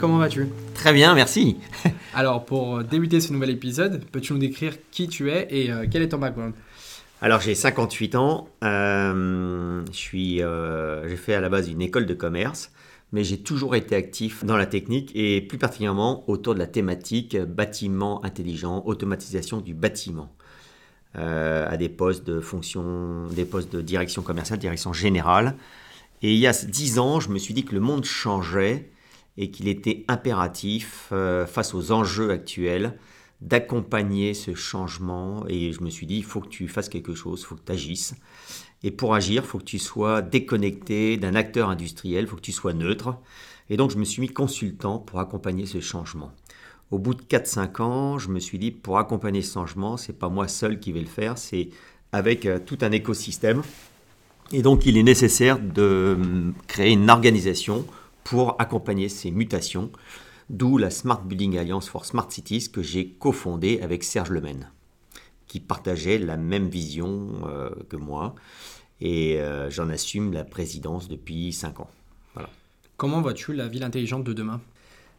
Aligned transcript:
Comment 0.00 0.16
vas-tu 0.16 0.48
Très 0.72 0.94
bien, 0.94 1.14
merci. 1.14 1.58
Alors 2.14 2.46
pour 2.46 2.82
débuter 2.82 3.20
ce 3.20 3.34
nouvel 3.34 3.50
épisode, 3.50 4.02
peux-tu 4.10 4.32
nous 4.32 4.38
décrire 4.38 4.72
qui 4.90 5.08
tu 5.08 5.30
es 5.30 5.46
et 5.50 5.70
euh, 5.70 5.84
quel 5.90 6.00
est 6.00 6.08
ton 6.08 6.16
background? 6.16 6.54
Alors 7.20 7.42
j'ai 7.42 7.54
58 7.54 8.14
ans, 8.14 8.48
euh, 8.64 9.82
je 9.92 9.96
suis, 9.96 10.42
euh, 10.42 11.06
j'ai 11.06 11.16
fait 11.16 11.34
à 11.34 11.40
la 11.42 11.50
base 11.50 11.68
une 11.68 11.82
école 11.82 12.06
de 12.06 12.14
commerce, 12.14 12.72
mais 13.12 13.24
j'ai 13.24 13.42
toujours 13.42 13.76
été 13.76 13.94
actif 13.94 14.42
dans 14.42 14.56
la 14.56 14.64
technique 14.64 15.12
et 15.14 15.42
plus 15.42 15.58
particulièrement 15.58 16.24
autour 16.30 16.54
de 16.54 16.60
la 16.60 16.66
thématique 16.66 17.36
bâtiment 17.36 18.24
intelligent, 18.24 18.82
automatisation 18.86 19.60
du 19.60 19.74
bâtiment. 19.74 20.32
à 21.14 21.76
des 21.76 21.90
postes 21.90 22.26
de 22.26 22.40
fonction, 22.40 23.26
des 23.32 23.44
postes 23.44 23.70
de 23.70 23.82
direction 23.82 24.22
commerciale, 24.22 24.58
direction 24.58 24.94
générale. 24.94 25.56
Et 26.22 26.32
il 26.32 26.38
y 26.38 26.46
a 26.46 26.52
10 26.52 26.98
ans, 26.98 27.20
je 27.20 27.28
me 27.28 27.38
suis 27.38 27.52
dit 27.52 27.66
que 27.66 27.74
le 27.74 27.80
monde 27.80 28.06
changeait 28.06 28.88
et 29.40 29.50
qu'il 29.50 29.68
était 29.68 30.04
impératif, 30.06 31.08
euh, 31.12 31.46
face 31.46 31.74
aux 31.74 31.92
enjeux 31.92 32.30
actuels, 32.30 32.98
d'accompagner 33.40 34.34
ce 34.34 34.54
changement. 34.54 35.44
Et 35.48 35.72
je 35.72 35.80
me 35.80 35.88
suis 35.88 36.06
dit, 36.06 36.18
il 36.18 36.24
faut 36.24 36.42
que 36.42 36.48
tu 36.48 36.68
fasses 36.68 36.90
quelque 36.90 37.14
chose, 37.14 37.40
il 37.40 37.46
faut 37.46 37.54
que 37.54 37.64
tu 37.64 37.72
agisses. 37.72 38.14
Et 38.82 38.90
pour 38.90 39.14
agir, 39.14 39.42
il 39.42 39.48
faut 39.48 39.56
que 39.56 39.64
tu 39.64 39.78
sois 39.78 40.20
déconnecté 40.20 41.16
d'un 41.16 41.34
acteur 41.34 41.70
industriel, 41.70 42.24
il 42.24 42.28
faut 42.28 42.36
que 42.36 42.42
tu 42.42 42.52
sois 42.52 42.74
neutre. 42.74 43.16
Et 43.70 43.78
donc, 43.78 43.90
je 43.90 43.96
me 43.96 44.04
suis 44.04 44.20
mis 44.20 44.28
consultant 44.28 44.98
pour 44.98 45.20
accompagner 45.20 45.64
ce 45.64 45.80
changement. 45.80 46.32
Au 46.90 46.98
bout 46.98 47.14
de 47.14 47.22
4-5 47.22 47.80
ans, 47.80 48.18
je 48.18 48.28
me 48.28 48.40
suis 48.40 48.58
dit, 48.58 48.70
pour 48.70 48.98
accompagner 48.98 49.40
ce 49.40 49.54
changement, 49.54 49.96
c'est 49.96 50.18
pas 50.18 50.28
moi 50.28 50.48
seul 50.48 50.80
qui 50.80 50.92
vais 50.92 51.00
le 51.00 51.06
faire, 51.06 51.38
c'est 51.38 51.70
avec 52.12 52.44
euh, 52.44 52.58
tout 52.58 52.78
un 52.82 52.92
écosystème. 52.92 53.62
Et 54.52 54.60
donc, 54.60 54.84
il 54.84 54.98
est 54.98 55.02
nécessaire 55.02 55.58
de 55.58 56.18
hum, 56.20 56.52
créer 56.66 56.92
une 56.92 57.08
organisation 57.08 57.86
pour 58.30 58.54
accompagner 58.60 59.08
ces 59.08 59.32
mutations, 59.32 59.90
d'où 60.50 60.78
la 60.78 60.90
Smart 60.90 61.20
Building 61.20 61.58
Alliance 61.58 61.88
for 61.88 62.06
Smart 62.06 62.30
Cities 62.30 62.70
que 62.70 62.80
j'ai 62.80 63.08
cofondée 63.08 63.80
avec 63.82 64.04
Serge 64.04 64.30
Lemaine, 64.30 64.70
qui 65.48 65.58
partageait 65.58 66.16
la 66.16 66.36
même 66.36 66.68
vision 66.68 67.26
euh, 67.48 67.70
que 67.88 67.96
moi, 67.96 68.36
et 69.00 69.40
euh, 69.40 69.68
j'en 69.68 69.88
assume 69.88 70.32
la 70.32 70.44
présidence 70.44 71.08
depuis 71.08 71.52
5 71.52 71.80
ans. 71.80 71.90
Voilà. 72.34 72.48
Comment 72.96 73.20
vois-tu 73.20 73.52
la 73.52 73.66
ville 73.66 73.82
intelligente 73.82 74.22
de 74.22 74.32
demain? 74.32 74.60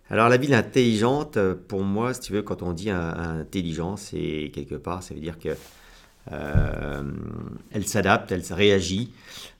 Alors 0.10 0.30
la 0.30 0.38
ville 0.38 0.54
intelligente, 0.54 1.38
pour 1.68 1.84
moi, 1.84 2.14
si 2.14 2.22
tu 2.22 2.32
veux, 2.32 2.44
quand 2.44 2.64
on 2.64 2.72
dit 2.72 2.92
intelligence, 2.92 4.04
c'est 4.12 4.52
quelque 4.54 4.76
part, 4.76 5.04
ça 5.04 5.14
veut 5.14 5.20
dire 5.20 5.38
que 5.38 5.50
euh, 6.32 7.04
elle 7.72 7.86
s'adapte, 7.86 8.32
elle 8.32 8.44
réagit. 8.52 9.12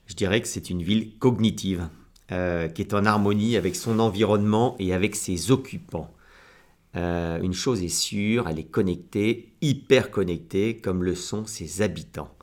Je 0.06 0.14
dirais 0.14 0.40
que 0.40 0.48
c'est 0.48 0.70
une 0.70 0.82
ville 0.82 1.18
cognitive. 1.18 1.90
Euh, 2.32 2.68
qui 2.68 2.80
est 2.80 2.94
en 2.94 3.04
harmonie 3.04 3.58
avec 3.58 3.76
son 3.76 3.98
environnement 3.98 4.74
et 4.78 4.94
avec 4.94 5.16
ses 5.16 5.50
occupants. 5.50 6.10
Euh, 6.96 7.38
une 7.42 7.52
chose 7.52 7.82
est 7.82 7.88
sûre, 7.88 8.48
elle 8.48 8.58
est 8.58 8.70
connectée, 8.70 9.52
hyper 9.60 10.10
connectée, 10.10 10.78
comme 10.78 11.04
le 11.04 11.14
sont 11.14 11.44
ses 11.44 11.82
habitants. 11.82 12.34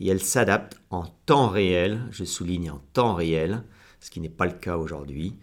Et 0.00 0.08
elle 0.08 0.22
s'adapte 0.22 0.80
en 0.88 1.04
temps 1.26 1.48
réel, 1.48 2.00
je 2.12 2.24
souligne 2.24 2.70
en 2.70 2.80
temps 2.94 3.12
réel, 3.12 3.64
ce 4.00 4.08
qui 4.08 4.20
n'est 4.20 4.30
pas 4.30 4.46
le 4.46 4.52
cas 4.52 4.78
aujourd'hui, 4.78 5.34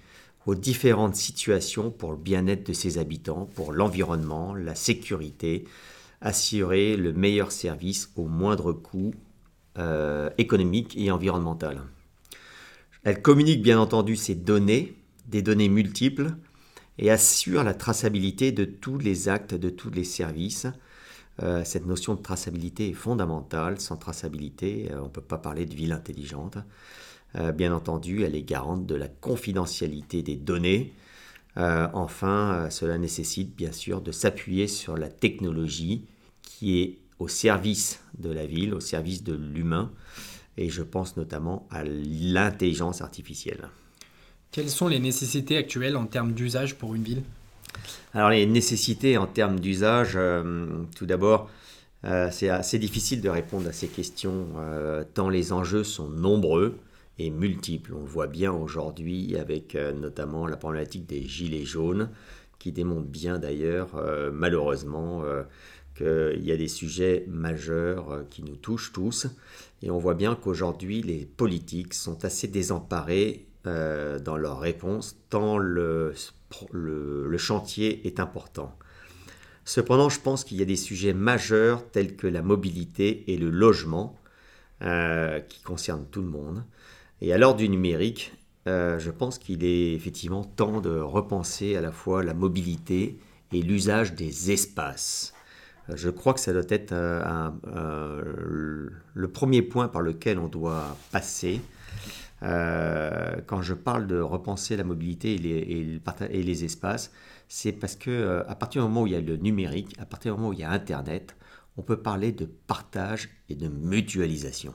aux 0.48 0.56
différentes 0.56 1.16
situations 1.16 1.92
pour 1.92 2.14
le 2.14 2.18
bien-être 2.18 2.66
de 2.66 2.74
ses 2.74 2.98
habitants, 2.98 3.48
pour 3.54 3.74
l'environnement, 3.74 4.56
la 4.56 4.74
sécurité, 4.74 5.66
assurer 6.20 6.98
le 6.98 7.14
meilleur 7.14 7.52
service 7.52 8.12
au 8.16 8.26
moindre 8.26 8.74
coût 8.74 9.14
euh, 9.78 10.32
économique 10.40 10.96
et 10.98 11.12
environnemental. 11.12 11.84
Elle 13.04 13.22
communique 13.22 13.62
bien 13.62 13.80
entendu 13.80 14.16
ses 14.16 14.36
données, 14.36 14.96
des 15.28 15.42
données 15.42 15.70
multiples, 15.70 16.32
et 16.98 17.10
assure 17.10 17.64
la 17.64 17.74
traçabilité 17.74 18.52
de 18.52 18.66
tous 18.66 18.98
les 18.98 19.28
actes, 19.28 19.56
de 19.56 19.70
tous 19.70 19.90
les 19.90 20.04
services. 20.04 20.68
Euh, 21.42 21.64
cette 21.66 21.86
notion 21.86 22.14
de 22.14 22.22
traçabilité 22.22 22.90
est 22.90 22.94
fondamentale. 22.94 23.82
Sans 23.82 23.98
traçabilité, 23.98 24.90
euh, 24.92 25.02
on 25.02 25.06
ne 25.06 25.10
peut 25.10 25.22
pas 25.22 25.38
parler 25.38 25.66
de 25.66 25.76
ville 25.76 25.92
intelligente. 25.92 26.58
Euh, 27.36 27.52
bien 27.52 27.74
entendu, 27.74 28.24
elle 28.24 28.36
est 28.36 28.44
garante 28.44 28.86
de 28.86 28.96
la 28.96 29.08
confidentialité 29.08 30.22
des 30.22 30.36
données. 30.36 30.94
enfin, 31.56 32.68
cela 32.72 32.98
nécessite 32.98 33.56
bien 33.56 33.72
sûr 33.72 34.02
de 34.02 34.12
s'appuyer 34.12 34.68
sur 34.68 34.98
la 34.98 35.10
technologie 35.10 36.06
qui 36.42 36.80
est 36.80 37.00
au 37.20 37.28
service 37.28 38.02
de 38.18 38.32
la 38.32 38.46
ville, 38.46 38.74
au 38.74 38.80
service 38.80 39.24
de 39.24 39.34
l'humain 39.34 39.92
et 40.58 40.70
je 40.70 40.84
pense 40.84 41.18
notamment 41.18 41.68
à 41.72 41.84
l'intelligence 41.84 43.02
artificielle. 43.02 43.70
Quelles 44.52 44.70
sont 44.70 44.88
les 44.88 45.00
nécessités 45.00 45.58
actuelles 45.58 45.98
en 45.98 46.06
termes 46.06 46.34
d'usage 46.34 46.76
pour 46.76 46.94
une 46.94 47.04
ville? 47.04 47.24
Alors 48.14 48.30
les 48.30 48.46
nécessités 48.46 49.18
en 49.18 49.26
termes 49.26 49.60
d'usage, 49.60 50.14
euh, 50.16 50.68
tout 50.96 51.08
d'abord, 51.08 51.50
euh, 52.06 52.30
c'est 52.32 52.50
assez 52.50 52.78
difficile 52.78 53.22
de 53.22 53.30
répondre 53.30 53.68
à 53.68 53.72
ces 53.72 53.88
questions 53.88 54.48
euh, 54.58 55.04
tant 55.14 55.30
les 55.30 55.54
enjeux 55.54 55.84
sont 55.84 56.10
nombreux 56.10 56.78
et 57.18 57.32
multiples. 57.32 57.94
On 57.96 58.02
le 58.02 58.08
voit 58.10 58.28
bien 58.28 58.52
aujourd'hui 58.52 59.36
avec 59.38 59.76
notamment 59.76 60.48
la 60.48 60.58
problématique 60.58 61.06
des 61.06 61.24
gilets 61.24 61.66
jaunes 61.66 62.10
qui 62.60 62.72
démontre 62.72 63.08
bien 63.08 63.38
d'ailleurs 63.38 63.90
malheureusement 64.34 65.22
qu'il 65.96 66.42
y 66.44 66.52
a 66.52 66.58
des 66.58 66.68
sujets 66.68 67.24
majeurs 67.28 68.24
qui 68.32 68.42
nous 68.42 68.56
touchent 68.56 68.94
tous 68.94 69.28
et 69.84 69.92
on 69.92 69.98
voit 70.00 70.14
bien 70.14 70.36
qu'aujourd'hui, 70.36 71.02
les 71.02 71.26
politiques 71.26 71.94
sont 71.94 72.24
assez 72.24 72.48
désemparés 72.48 73.48
euh, 73.68 74.18
dans 74.18 74.38
leurs 74.38 74.62
réponses, 74.62 75.18
tant 75.30 75.58
le, 75.58 76.14
chantier 77.38 78.08
est 78.08 78.22
important. 78.22 78.78
Cependant, 79.66 80.08
je 80.08 80.22
pense 80.22 80.46
qu'il 80.46 80.58
y 80.58 80.62
a 80.62 80.66
des 80.66 80.78
sujets 80.78 81.14
majeurs 81.14 81.86
tels 81.92 82.16
que 82.16 82.28
la 82.28 82.42
mobilité 82.42 83.30
et 83.34 83.38
le 83.38 83.50
logement, 83.50 84.18
euh, 84.84 85.42
qui 85.42 85.62
concernent 85.62 86.08
tout 86.10 86.22
le 86.22 86.30
monde. 86.30 86.64
Et 87.20 87.34
à 87.34 87.38
l'heure 87.38 87.56
du 87.56 87.68
numérique, 87.68 88.32
euh, 88.68 89.00
je 89.00 89.12
pense 89.12 89.38
qu'il 89.38 89.66
est 89.66 89.92
effectivement 89.92 90.46
temps 90.46 90.80
de 90.80 90.98
repenser 90.98 91.76
à 91.76 91.82
la 91.82 91.92
fois 91.92 92.24
la 92.24 92.34
mobilité 92.34 93.20
et 93.52 93.62
l'usage 93.62 94.16
des 94.16 94.52
espaces. 94.52 95.33
Je 95.90 96.10
crois 96.10 96.34
que 96.34 96.40
ça 96.40 96.54
doit 96.54 96.62
être 96.70 96.94
euh, 96.94 97.50
euh, 97.68 98.90
le 99.14 99.28
premier 99.28 99.62
point 99.62 99.88
par 99.90 100.02
lequel 100.02 100.40
on 100.40 100.48
doit 100.48 100.98
passer. 101.12 101.62
Euh, 102.42 103.36
quand 103.46 103.62
je 103.62 103.74
parle 103.74 104.08
de 104.08 104.20
repenser 104.20 104.78
la 104.78 104.84
mobilité 104.84 105.36
et 105.36 106.44
les, 106.44 106.64
espaces, 106.64 107.12
c'est 107.48 107.74
parce 107.74 107.96
que 107.96 108.44
à 108.48 108.56
partir 108.56 108.82
du 108.82 108.88
moment 108.88 109.04
où 109.04 109.08
il 109.08 109.14
y 109.14 109.16
a 109.16 109.22
le 109.22 109.38
numérique, 109.38 109.96
à 110.00 110.06
partir 110.06 110.34
du 110.34 110.40
moment 110.40 110.52
où 110.52 110.54
il 110.54 110.60
y 110.60 110.64
a 110.64 110.72
Internet, 110.72 111.36
on 111.78 111.82
peut 111.82 111.98
parler 111.98 112.32
de 112.32 112.46
partage 112.46 113.30
et 113.50 113.56
de 113.56 113.68
mutualisation. 113.68 114.74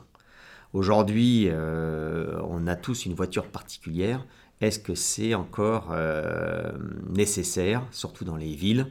Aujourd'hui, 0.73 1.49
on 1.51 2.67
a 2.67 2.77
tous 2.77 3.07
une 3.07 3.15
voiture 3.15 3.47
particulière. 3.47 4.27
Est-ce 4.61 4.79
que 4.79 4.95
c'est 4.95 5.35
encore 5.35 5.95
nécessaire, 7.09 7.83
surtout 7.91 8.25
dans 8.25 8.37
les 8.37 8.55
villes? 8.55 8.87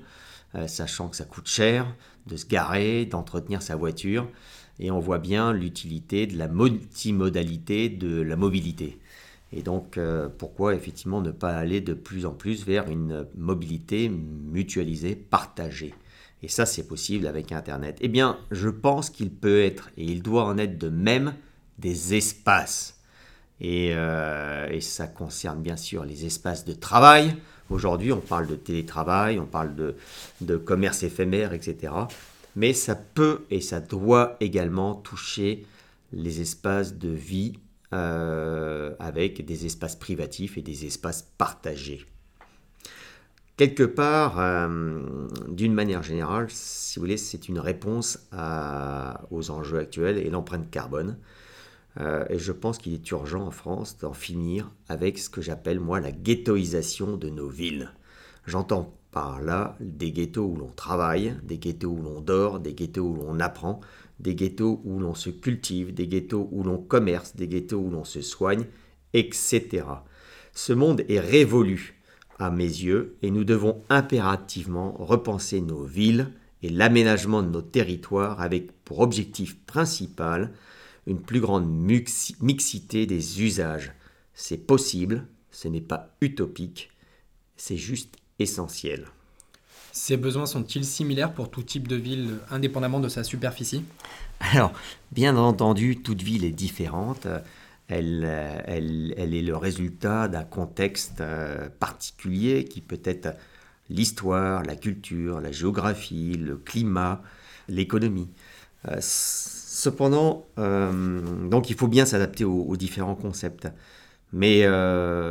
Sachant 0.67 1.09
que 1.09 1.15
ça 1.15 1.25
coûte 1.25 1.47
cher 1.47 1.85
de 2.27 2.35
se 2.35 2.45
garer, 2.45 3.05
d'entretenir 3.05 3.61
sa 3.61 3.75
voiture. 3.75 4.29
Et 4.79 4.91
on 4.91 4.99
voit 4.99 5.19
bien 5.19 5.53
l'utilité 5.53 6.27
de 6.27 6.37
la 6.37 6.47
multimodalité 6.47 7.89
de 7.89 8.21
la 8.21 8.35
mobilité. 8.35 8.99
Et 9.53 9.63
donc, 9.63 9.97
euh, 9.97 10.27
pourquoi 10.27 10.75
effectivement 10.75 11.21
ne 11.21 11.31
pas 11.31 11.55
aller 11.55 11.81
de 11.81 11.93
plus 11.93 12.25
en 12.25 12.33
plus 12.33 12.65
vers 12.65 12.89
une 12.91 13.25
mobilité 13.35 14.09
mutualisée, 14.09 15.15
partagée? 15.15 15.93
Et 16.43 16.49
ça, 16.49 16.65
c'est 16.65 16.87
possible 16.87 17.25
avec 17.25 17.51
Internet. 17.51 17.97
Eh 18.01 18.09
bien, 18.09 18.37
je 18.51 18.69
pense 18.69 19.09
qu'il 19.09 19.31
peut 19.31 19.61
être, 19.63 19.89
et 19.97 20.03
il 20.03 20.21
doit 20.21 20.43
en 20.43 20.57
être 20.57 20.77
de 20.77 20.89
même, 20.89 21.33
des 21.79 22.13
espaces. 22.13 22.99
Et, 23.59 23.91
euh, 23.93 24.69
et 24.69 24.81
ça 24.81 25.07
concerne 25.07 25.61
bien 25.63 25.77
sûr 25.77 26.05
les 26.05 26.25
espaces 26.25 26.65
de 26.65 26.73
travail, 26.73 27.35
Aujourd'hui, 27.69 28.11
on 28.11 28.21
parle 28.21 28.47
de 28.47 28.55
télétravail, 28.55 29.39
on 29.39 29.45
parle 29.45 29.75
de, 30.41 30.57
commerce 30.57 31.03
éphémère, 31.03 31.53
etc. 31.53 31.93
Mais 32.55 32.73
ça 32.73 32.95
peut 32.95 33.41
et 33.49 33.61
ça 33.61 33.79
doit 33.79 34.37
également 34.39 34.95
toucher 34.95 35.65
les 36.13 36.41
espaces 36.41 36.95
de 36.95 37.09
vie 37.09 37.59
euh, 37.93 38.93
avec 38.99 39.45
des 39.45 39.65
espaces 39.65 39.95
privatifs 39.95 40.57
et 40.57 40.61
des 40.61 40.85
espaces 40.85 41.27
partagés. 41.37 42.05
Quelque 43.57 43.83
part, 43.83 44.39
euh, 44.39 45.01
d'une 45.49 45.73
manière 45.73 46.03
générale, 46.03 46.47
si 46.49 46.99
vous 46.99 47.03
voulez, 47.03 47.17
c'est 47.17 47.49
une 47.49 47.59
réponse 47.59 48.19
aux 49.31 49.51
enjeux 49.51 49.79
actuels 49.79 50.17
et 50.17 50.29
l'empreinte 50.29 50.69
carbone. 50.69 51.17
Euh, 51.99 52.25
et 52.29 52.37
je 52.37 52.51
pense 52.51 52.77
qu'il 52.77 52.93
est 52.93 53.11
urgent 53.11 53.45
en 53.45 53.51
France 53.51 53.97
d'en 53.97 54.13
finir 54.13 54.71
avec 54.87 55.17
ce 55.17 55.29
que 55.29 55.41
j'appelle 55.41 55.79
moi 55.79 55.99
la 55.99 56.11
ghettoisation 56.11 57.17
de 57.17 57.29
nos 57.29 57.49
villes. 57.49 57.91
J'entends 58.45 58.93
par 59.11 59.41
là 59.41 59.75
des 59.79 60.11
ghettos 60.11 60.45
où 60.45 60.55
l'on 60.55 60.71
travaille, 60.71 61.35
des 61.43 61.57
ghettos 61.57 61.89
où 61.89 62.01
l'on 62.01 62.21
dort, 62.21 62.59
des 62.59 62.73
ghettos 62.73 63.03
où 63.03 63.15
l'on 63.15 63.39
apprend, 63.39 63.79
des 64.19 64.35
ghettos 64.35 64.81
où 64.83 64.99
l'on 64.99 65.15
se 65.15 65.29
cultive, 65.29 65.93
des 65.93 66.07
ghettos 66.07 66.49
où 66.51 66.63
l'on 66.63 66.77
commerce, 66.77 67.35
des 67.35 67.47
ghettos 67.47 67.79
où 67.79 67.89
l'on 67.89 68.03
se 68.03 68.21
soigne, 68.21 68.65
etc. 69.13 69.85
Ce 70.53 70.73
monde 70.73 71.03
est 71.07 71.19
révolu 71.19 71.95
à 72.39 72.51
mes 72.51 72.63
yeux, 72.63 73.17
et 73.21 73.31
nous 73.31 73.43
devons 73.43 73.81
impérativement 73.89 74.95
repenser 74.99 75.61
nos 75.61 75.83
villes 75.83 76.31
et 76.61 76.69
l'aménagement 76.69 77.41
de 77.41 77.49
nos 77.49 77.61
territoires 77.61 78.41
avec 78.41 78.71
pour 78.83 78.99
objectif 78.99 79.57
principal 79.65 80.51
une 81.07 81.21
plus 81.21 81.39
grande 81.39 81.67
mixité 81.67 83.05
des 83.07 83.41
usages. 83.41 83.93
C'est 84.33 84.67
possible, 84.67 85.25
ce 85.49 85.67
n'est 85.67 85.81
pas 85.81 86.15
utopique, 86.21 86.91
c'est 87.55 87.77
juste 87.77 88.17
essentiel. 88.37 89.07
Ces 89.91 90.17
besoins 90.17 90.45
sont-ils 90.45 90.85
similaires 90.85 91.33
pour 91.33 91.49
tout 91.49 91.63
type 91.63 91.87
de 91.87 91.95
ville, 91.95 92.37
indépendamment 92.51 92.99
de 92.99 93.07
sa 93.07 93.23
superficie? 93.23 93.83
Alors, 94.39 94.71
bien 95.11 95.35
entendu, 95.37 95.97
toute 95.97 96.21
ville 96.21 96.45
est 96.45 96.51
différente. 96.51 97.25
Elle, 97.87 98.23
elle, 98.65 99.15
elle 99.17 99.33
est 99.33 99.41
le 99.41 99.57
résultat 99.57 100.27
d'un 100.27 100.43
contexte 100.43 101.21
euh, 101.21 101.69
particulier 101.79 102.65
qui 102.65 102.81
peut 102.81 103.01
être 103.05 103.29
l'histoire, 103.89 104.61
la 104.63 104.75
culture, 104.75 105.39
la 105.39 105.53
géographie, 105.53 106.33
le 106.33 106.57
climat, 106.57 107.23
l'économie. 107.69 108.29
Euh, 109.77 109.89
cependant, 109.89 110.45
euh, 110.57 111.21
donc 111.49 111.69
il 111.69 111.75
faut 111.75 111.87
bien 111.87 112.05
s'adapter 112.05 112.43
aux, 112.43 112.75
différents 112.77 113.15
concepts. 113.15 113.67
Mais 114.33 114.59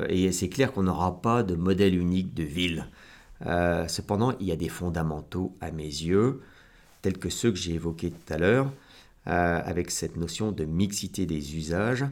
et 0.09 0.33
c'est 0.33 0.49
clair 0.49 0.73
qu'on 0.73 0.85
n'aura 0.85 1.21
pas 1.21 1.43
de 1.43 1.55
modèle 1.55 1.95
unique 1.95 2.33
de 2.33 2.45
ville. 2.45 2.87
Euh, 3.45 3.87
cependant, 3.89 4.33
il 4.41 4.47
y 4.47 4.53
a 4.53 4.57
des 4.57 4.69
fondamentaux 4.69 5.55
à 5.61 5.71
mes 5.71 5.85
yeux, 5.85 6.43
tels 7.03 7.19
que 7.19 7.29
ceux 7.29 7.51
que 7.51 7.59
j'ai 7.59 7.75
évoqués 7.75 8.11
tout 8.11 8.33
à 8.33 8.39
l'heure, 8.39 8.73
euh, 9.27 9.61
avec 9.65 9.91
cette 9.91 10.17
notion 10.17 10.53
de 10.53 10.65
mixité 10.65 11.27
des 11.27 11.57
usages. 11.57 12.05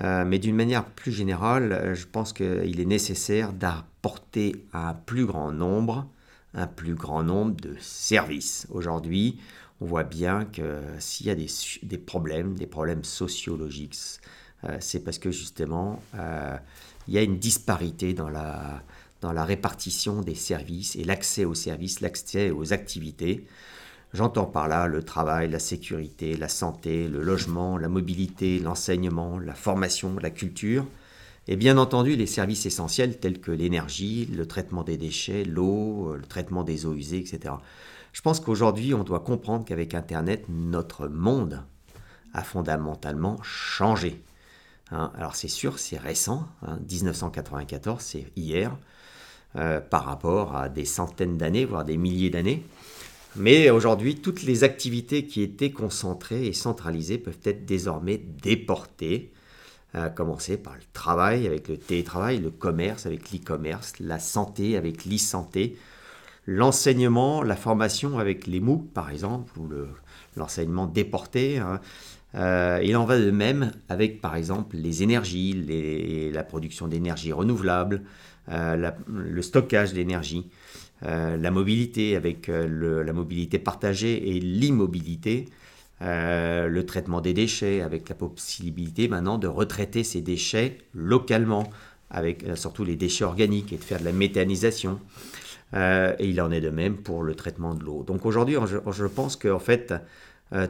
Euh, 0.00 0.24
mais 0.24 0.38
d'une 0.38 0.56
manière 0.56 0.84
plus 0.84 1.12
générale, 1.12 1.92
je 1.94 2.04
pense 2.06 2.32
qu'il 2.32 2.80
est 2.80 2.84
nécessaire 2.84 3.52
d'apporter 3.52 4.66
un 4.72 4.92
plus 4.92 5.24
grand 5.24 5.52
nombre, 5.52 6.06
un 6.52 6.66
plus 6.66 6.94
grand 6.94 7.22
nombre 7.22 7.54
de 7.60 7.74
services. 7.80 8.66
Aujourd'hui, 8.70 9.38
on 9.80 9.86
voit 9.86 10.04
bien 10.04 10.44
que 10.44 10.80
s'il 10.98 11.26
y 11.26 11.30
a 11.30 11.34
des, 11.34 11.98
problèmes, 11.98 12.54
des 12.54 12.66
problèmes 12.66 13.04
sociologiques, 13.04 13.96
c'est 14.80 15.00
parce 15.00 15.18
que 15.18 15.30
justement, 15.30 16.02
il 17.08 17.14
y 17.14 17.18
a 17.18 17.22
une 17.22 17.38
disparité 17.38 18.14
dans 18.14 18.30
la, 18.30 18.82
dans 19.24 19.32
la 19.32 19.46
répartition 19.46 20.20
des 20.20 20.34
services 20.34 20.96
et 20.96 21.04
l'accès 21.04 21.46
aux 21.46 21.54
services, 21.54 22.02
l'accès 22.02 22.50
aux 22.50 22.74
activités. 22.74 23.46
J'entends 24.12 24.44
par 24.44 24.68
là 24.68 24.86
le 24.86 25.02
travail, 25.02 25.50
la 25.50 25.58
sécurité, 25.58 26.36
la 26.36 26.48
santé, 26.48 27.08
le 27.08 27.22
logement, 27.22 27.78
la 27.78 27.88
mobilité, 27.88 28.58
l'enseignement, 28.58 29.38
la 29.38 29.54
formation, 29.54 30.16
la 30.20 30.28
culture, 30.28 30.86
et 31.48 31.56
bien 31.56 31.78
entendu 31.78 32.16
les 32.16 32.26
services 32.26 32.66
essentiels 32.66 33.18
tels 33.18 33.40
que 33.40 33.50
l'énergie, 33.50 34.26
le 34.26 34.44
traitement 34.46 34.82
des 34.82 34.98
déchets, 34.98 35.44
l'eau, 35.44 36.14
le 36.16 36.26
traitement 36.26 36.62
des 36.62 36.84
eaux 36.84 36.94
usées, 36.94 37.18
etc. 37.18 37.54
Je 38.14 38.22
pense 38.22 38.38
qu'aujourd'hui, 38.40 38.94
on 38.94 39.02
doit 39.02 39.20
comprendre 39.20 39.64
qu'avec 39.64 39.92
Internet, 39.92 40.46
notre 40.48 41.08
monde 41.08 41.64
a 42.32 42.42
fondamentalement 42.44 43.42
changé. 43.42 44.22
Hein, 44.92 45.10
alors 45.16 45.34
c'est 45.34 45.48
sûr, 45.48 45.80
c'est 45.80 45.98
récent, 45.98 46.46
1994, 46.88 47.94
hein, 47.94 47.98
c'est 48.00 48.26
hier. 48.36 48.74
Euh, 49.56 49.80
par 49.80 50.04
rapport 50.04 50.56
à 50.56 50.68
des 50.68 50.84
centaines 50.84 51.36
d'années, 51.36 51.64
voire 51.64 51.84
des 51.84 51.96
milliers 51.96 52.30
d'années. 52.30 52.64
Mais 53.36 53.70
aujourd'hui, 53.70 54.16
toutes 54.16 54.42
les 54.42 54.64
activités 54.64 55.26
qui 55.26 55.42
étaient 55.42 55.70
concentrées 55.70 56.46
et 56.46 56.52
centralisées 56.52 57.18
peuvent 57.18 57.38
être 57.44 57.64
désormais 57.64 58.18
déportées, 58.18 59.32
à 59.92 60.08
commencer 60.08 60.56
par 60.56 60.74
le 60.74 60.82
travail 60.92 61.46
avec 61.46 61.68
le 61.68 61.76
télétravail, 61.76 62.38
le 62.38 62.50
commerce 62.50 63.06
avec 63.06 63.30
l'e-commerce, 63.30 63.94
la 64.00 64.18
santé 64.18 64.76
avec 64.76 65.04
l'e-santé, 65.04 65.76
l'enseignement, 66.46 67.42
la 67.42 67.56
formation 67.56 68.18
avec 68.18 68.46
les 68.46 68.60
MOOC 68.60 68.92
par 68.92 69.10
exemple, 69.10 69.58
ou 69.58 69.68
l'enseignement 70.36 70.86
déporté. 70.86 71.58
Hein. 71.58 71.80
Euh, 72.34 72.80
il 72.82 72.96
en 72.96 73.04
va 73.04 73.18
de 73.18 73.30
même 73.30 73.72
avec 73.88 74.20
par 74.20 74.34
exemple 74.34 74.76
les 74.76 75.02
énergies, 75.02 76.30
la 76.32 76.42
production 76.42 76.88
d'énergie 76.88 77.32
renouvelable, 77.32 78.02
euh, 78.50 78.90
le 79.08 79.42
stockage 79.42 79.92
d'énergie, 79.92 80.48
euh, 81.04 81.36
la 81.36 81.50
mobilité 81.50 82.16
avec 82.16 82.48
la 82.48 83.12
mobilité 83.12 83.58
partagée 83.58 84.36
et 84.36 84.40
l'immobilité, 84.40 85.46
le 86.00 86.82
traitement 86.82 87.20
des 87.20 87.34
déchets 87.34 87.80
avec 87.80 88.08
la 88.08 88.14
possibilité 88.14 89.08
maintenant 89.08 89.38
de 89.38 89.46
retraiter 89.46 90.02
ces 90.02 90.20
déchets 90.20 90.78
localement, 90.92 91.70
avec 92.10 92.44
surtout 92.56 92.84
les 92.84 92.96
déchets 92.96 93.24
organiques 93.24 93.72
et 93.72 93.76
de 93.76 93.84
faire 93.84 94.00
de 94.00 94.04
la 94.04 94.12
méthanisation. 94.12 94.98
Et 95.74 96.28
il 96.28 96.40
en 96.40 96.52
est 96.52 96.60
de 96.60 96.70
même 96.70 96.96
pour 96.96 97.24
le 97.24 97.34
traitement 97.34 97.74
de 97.74 97.82
l'eau. 97.82 98.04
Donc 98.06 98.26
aujourd'hui, 98.26 98.56
je, 98.66 98.78
je, 98.92 99.06
pense 99.06 99.34
qu'en 99.34 99.58
fait, 99.58 99.92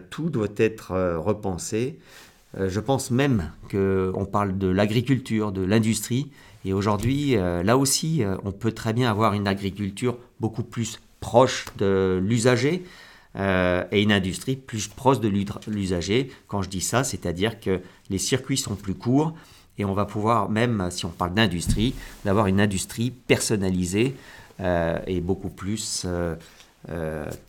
tout 0.09 0.31
doit 0.31 0.49
être 0.57 0.93
repensé. 1.19 1.99
je 2.59 2.81
pense 2.81 3.11
même 3.11 3.51
qu'on 3.71 4.25
parle 4.25 4.57
de 4.57 4.69
l'agriculture, 4.69 5.53
de 5.53 5.63
l'industrie, 5.63 6.31
et 6.65 6.73
aujourd'hui, 6.73 7.37
euh, 7.37 7.63
là 7.63 7.77
aussi, 7.77 8.23
euh, 8.23 8.37
on 8.45 8.53
peut 8.53 8.73
très 8.73 8.93
bien 8.93 9.11
avoir 9.11 9.35
une 9.35 9.47
agriculture 9.47 10.17
beaucoup 10.41 10.63
plus 10.63 11.01
proche 11.21 11.67
de 11.77 12.21
l'usager 12.23 12.85
euh, 13.37 13.85
et 13.93 14.03
une 14.03 14.13
industrie 14.13 14.57
plus 14.57 14.89
proche 14.89 15.21
de 15.21 15.29
l'usager. 15.69 16.31
Quand 16.49 16.63
je 16.63 16.71
dis 16.71 16.81
ça, 16.81 17.05
c'est-à-dire 17.05 17.61
que 17.61 17.81
les 18.09 18.19
circuits 18.19 18.57
sont 18.57 18.77
plus 18.77 18.95
courts 18.95 19.35
et 19.77 19.85
on 19.85 19.93
va 19.93 20.07
pouvoir, 20.07 20.49
même 20.49 20.89
si 20.91 21.05
on 21.05 21.11
parle 21.11 21.35
d'industrie, 21.35 21.95
d'avoir 22.25 22.47
une 22.47 22.61
industrie 22.61 23.11
personnalisée 23.11 24.15
et 24.61 25.21
beaucoup 25.21 25.51
plus 25.51 26.07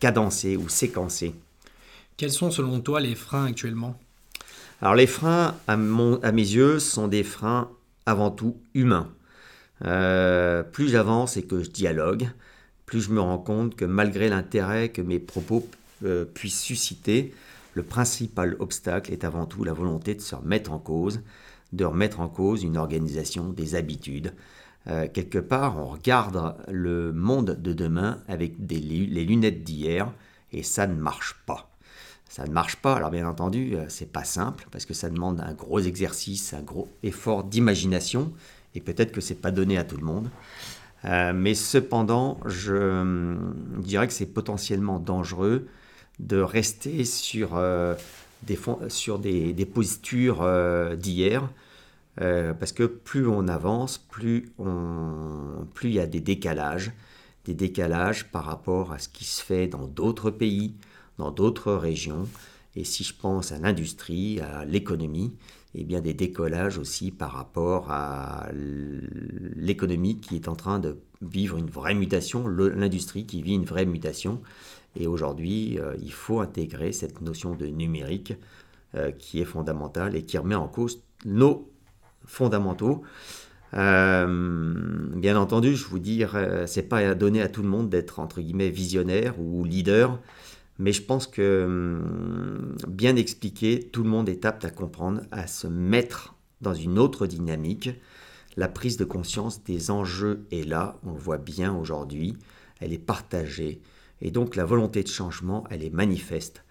cadencée 0.00 0.56
ou 0.56 0.68
séquencée. 0.68 1.34
Quels 2.16 2.32
sont 2.32 2.50
selon 2.50 2.80
toi 2.80 3.00
les 3.00 3.14
freins 3.14 3.46
actuellement? 3.46 3.98
Alors 4.80 4.94
les 4.94 5.06
freins, 5.06 5.54
à, 5.66 5.76
mon, 5.76 6.20
à 6.22 6.32
mes 6.32 6.42
yeux, 6.42 6.78
sont 6.78 7.08
des 7.08 7.24
freins 7.24 7.70
avant 8.06 8.30
tout 8.30 8.56
humain. 8.74 9.10
Euh, 9.84 10.62
plus 10.62 10.88
j'avance 10.88 11.36
et 11.36 11.42
que 11.42 11.62
je 11.62 11.70
dialogue, 11.70 12.28
plus 12.86 13.02
je 13.02 13.10
me 13.10 13.20
rends 13.20 13.38
compte 13.38 13.76
que 13.76 13.84
malgré 13.84 14.28
l'intérêt 14.28 14.88
que 14.88 15.02
mes 15.02 15.18
propos 15.18 15.68
euh, 16.04 16.24
puissent 16.24 16.60
susciter, 16.60 17.34
le 17.74 17.82
principal 17.82 18.56
obstacle 18.58 19.12
est 19.12 19.24
avant 19.24 19.44
tout 19.44 19.64
la 19.64 19.74
volonté 19.74 20.14
de 20.14 20.22
se 20.22 20.34
remettre 20.34 20.72
en 20.72 20.78
cause, 20.78 21.20
de 21.72 21.84
remettre 21.84 22.20
en 22.20 22.28
cause 22.28 22.62
une 22.62 22.78
organisation 22.78 23.50
des 23.50 23.74
habitudes. 23.74 24.32
Euh, 24.88 25.08
quelque 25.12 25.38
part, 25.38 25.78
on 25.78 25.86
regarde 25.86 26.56
le 26.68 27.12
monde 27.12 27.58
de 27.60 27.72
demain 27.72 28.20
avec 28.28 28.54
les 28.68 29.24
lunettes 29.24 29.64
d'hier 29.64 30.12
et 30.52 30.62
ça 30.62 30.86
ne 30.86 30.94
marche 30.94 31.36
pas. 31.46 31.70
Ça 32.28 32.44
ne 32.44 32.52
marche 32.52 32.76
pas. 32.76 32.94
Alors 32.94 33.10
bien 33.10 33.26
entendu, 33.28 33.76
euh, 33.76 33.86
c'est 33.88 34.12
pas 34.12 34.24
simple 34.24 34.66
parce 34.70 34.84
que 34.84 34.94
ça 34.94 35.08
demande 35.08 35.40
un 35.40 35.54
gros 35.54 35.80
exercice, 35.80 36.54
un 36.54 36.62
gros 36.62 36.88
effort 37.02 37.44
d'imagination 37.44 38.32
et 38.74 38.80
peut-être 38.80 39.12
que 39.12 39.20
c'est 39.20 39.40
pas 39.40 39.50
donné 39.50 39.78
à 39.78 39.84
tout 39.84 39.96
le 39.96 40.04
monde. 40.04 40.28
Euh, 41.04 41.32
mais 41.32 41.54
cependant, 41.54 42.40
je 42.44 42.74
euh, 42.74 43.36
dirais 43.78 44.06
que 44.06 44.12
c'est 44.12 44.26
potentiellement 44.26 44.98
dangereux 44.98 45.68
de 46.18 46.38
rester 46.38 47.04
sur, 47.04 47.60
des, 48.42 48.58
sur 48.88 49.18
des 49.18 49.70
postures 49.72 50.96
d'hier. 50.96 51.48
Parce 52.16 52.72
que 52.72 52.84
plus 52.84 53.26
on 53.26 53.48
avance, 53.48 53.98
plus 53.98 54.52
il 54.58 55.92
y 55.92 56.00
a 56.00 56.06
des 56.06 56.20
décalages, 56.20 56.92
des 57.44 57.54
décalages 57.54 58.30
par 58.30 58.44
rapport 58.44 58.92
à 58.92 58.98
ce 58.98 59.08
qui 59.08 59.24
se 59.24 59.42
fait 59.42 59.68
dans 59.68 59.86
d'autres 59.86 60.30
pays, 60.30 60.74
dans 61.18 61.30
d'autres 61.30 61.72
régions. 61.72 62.26
Et 62.74 62.84
si 62.84 63.04
je 63.04 63.14
pense 63.14 63.52
à 63.52 63.58
l'industrie, 63.58 64.40
à 64.40 64.64
l'économie, 64.64 65.34
eh 65.74 65.84
bien 65.84 66.00
des 66.00 66.14
décollages 66.14 66.78
aussi 66.78 67.10
par 67.10 67.32
rapport 67.32 67.90
à 67.90 68.48
l'économie 68.52 70.18
qui 70.18 70.36
est 70.36 70.48
en 70.48 70.56
train 70.56 70.78
de 70.78 70.98
vivre 71.22 71.56
une 71.58 71.70
vraie 71.70 71.94
mutation, 71.94 72.46
l'industrie 72.48 73.26
qui 73.26 73.42
vit 73.42 73.54
une 73.54 73.64
vraie 73.64 73.86
mutation. 73.86 74.40
Et 74.98 75.06
aujourd'hui, 75.06 75.78
euh, 75.78 75.94
il 76.00 76.12
faut 76.12 76.40
intégrer 76.40 76.92
cette 76.92 77.20
notion 77.20 77.54
de 77.54 77.66
numérique 77.66 78.32
euh, 78.94 79.10
qui 79.10 79.40
est 79.40 79.44
fondamentale 79.44 80.16
et 80.16 80.22
qui 80.22 80.38
remet 80.38 80.54
en 80.54 80.68
cause 80.68 81.02
nos 81.26 81.70
fondamentaux. 82.26 83.02
Euh, 83.74 84.26
bien 85.16 85.36
entendu, 85.36 85.76
je 85.76 85.86
vous 85.86 85.98
dire, 85.98 86.36
c'est 86.66 86.88
pas 86.88 87.14
donné 87.14 87.42
à 87.42 87.48
tout 87.48 87.62
le 87.62 87.68
monde 87.68 87.88
d'être 87.88 88.20
entre 88.20 88.40
guillemets 88.40 88.70
visionnaire 88.70 89.40
ou 89.40 89.64
leader. 89.64 90.18
Mais 90.78 90.92
je 90.92 91.02
pense 91.02 91.26
que 91.26 91.64
hum, 91.64 92.76
bien 92.88 93.16
expliqué, 93.16 93.88
tout 93.92 94.02
le 94.02 94.10
monde 94.10 94.28
est 94.28 94.44
apte 94.44 94.64
à 94.64 94.70
comprendre, 94.70 95.22
à 95.30 95.46
se 95.46 95.66
mettre 95.66 96.34
dans 96.60 96.74
une 96.74 96.98
autre 96.98 97.26
dynamique. 97.26 97.90
La 98.56 98.68
prise 98.68 98.96
de 98.96 99.04
conscience 99.04 99.62
des 99.64 99.90
enjeux 99.90 100.46
est 100.50 100.66
là, 100.66 100.96
on 101.04 101.12
le 101.12 101.18
voit 101.18 101.38
bien 101.38 101.74
aujourd'hui, 101.74 102.36
elle 102.80 102.92
est 102.92 102.98
partagée. 102.98 103.82
Et 104.22 104.30
donc 104.30 104.56
la 104.56 104.64
volonté 104.64 105.02
de 105.02 105.08
changement, 105.08 105.64
elle 105.70 105.84
est 105.84 105.90
manifeste. 105.90 106.64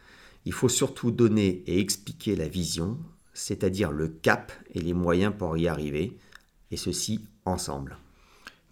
Il 0.46 0.54
faut 0.54 0.70
surtout 0.70 1.12
donner 1.12 1.64
et 1.68 1.80
expliquer 1.80 2.36
la 2.36 2.48
vision, 2.48 2.98
c'est-à-dire 3.36 3.92
le 3.92 4.08
cap 4.08 4.52
et 4.74 4.80
les 4.80 4.94
moyens 4.94 5.32
pour 5.38 5.56
y 5.58 5.68
arriver, 5.68 6.18
et 6.72 6.78
ceci 6.78 7.28
ensemble. 7.46 7.98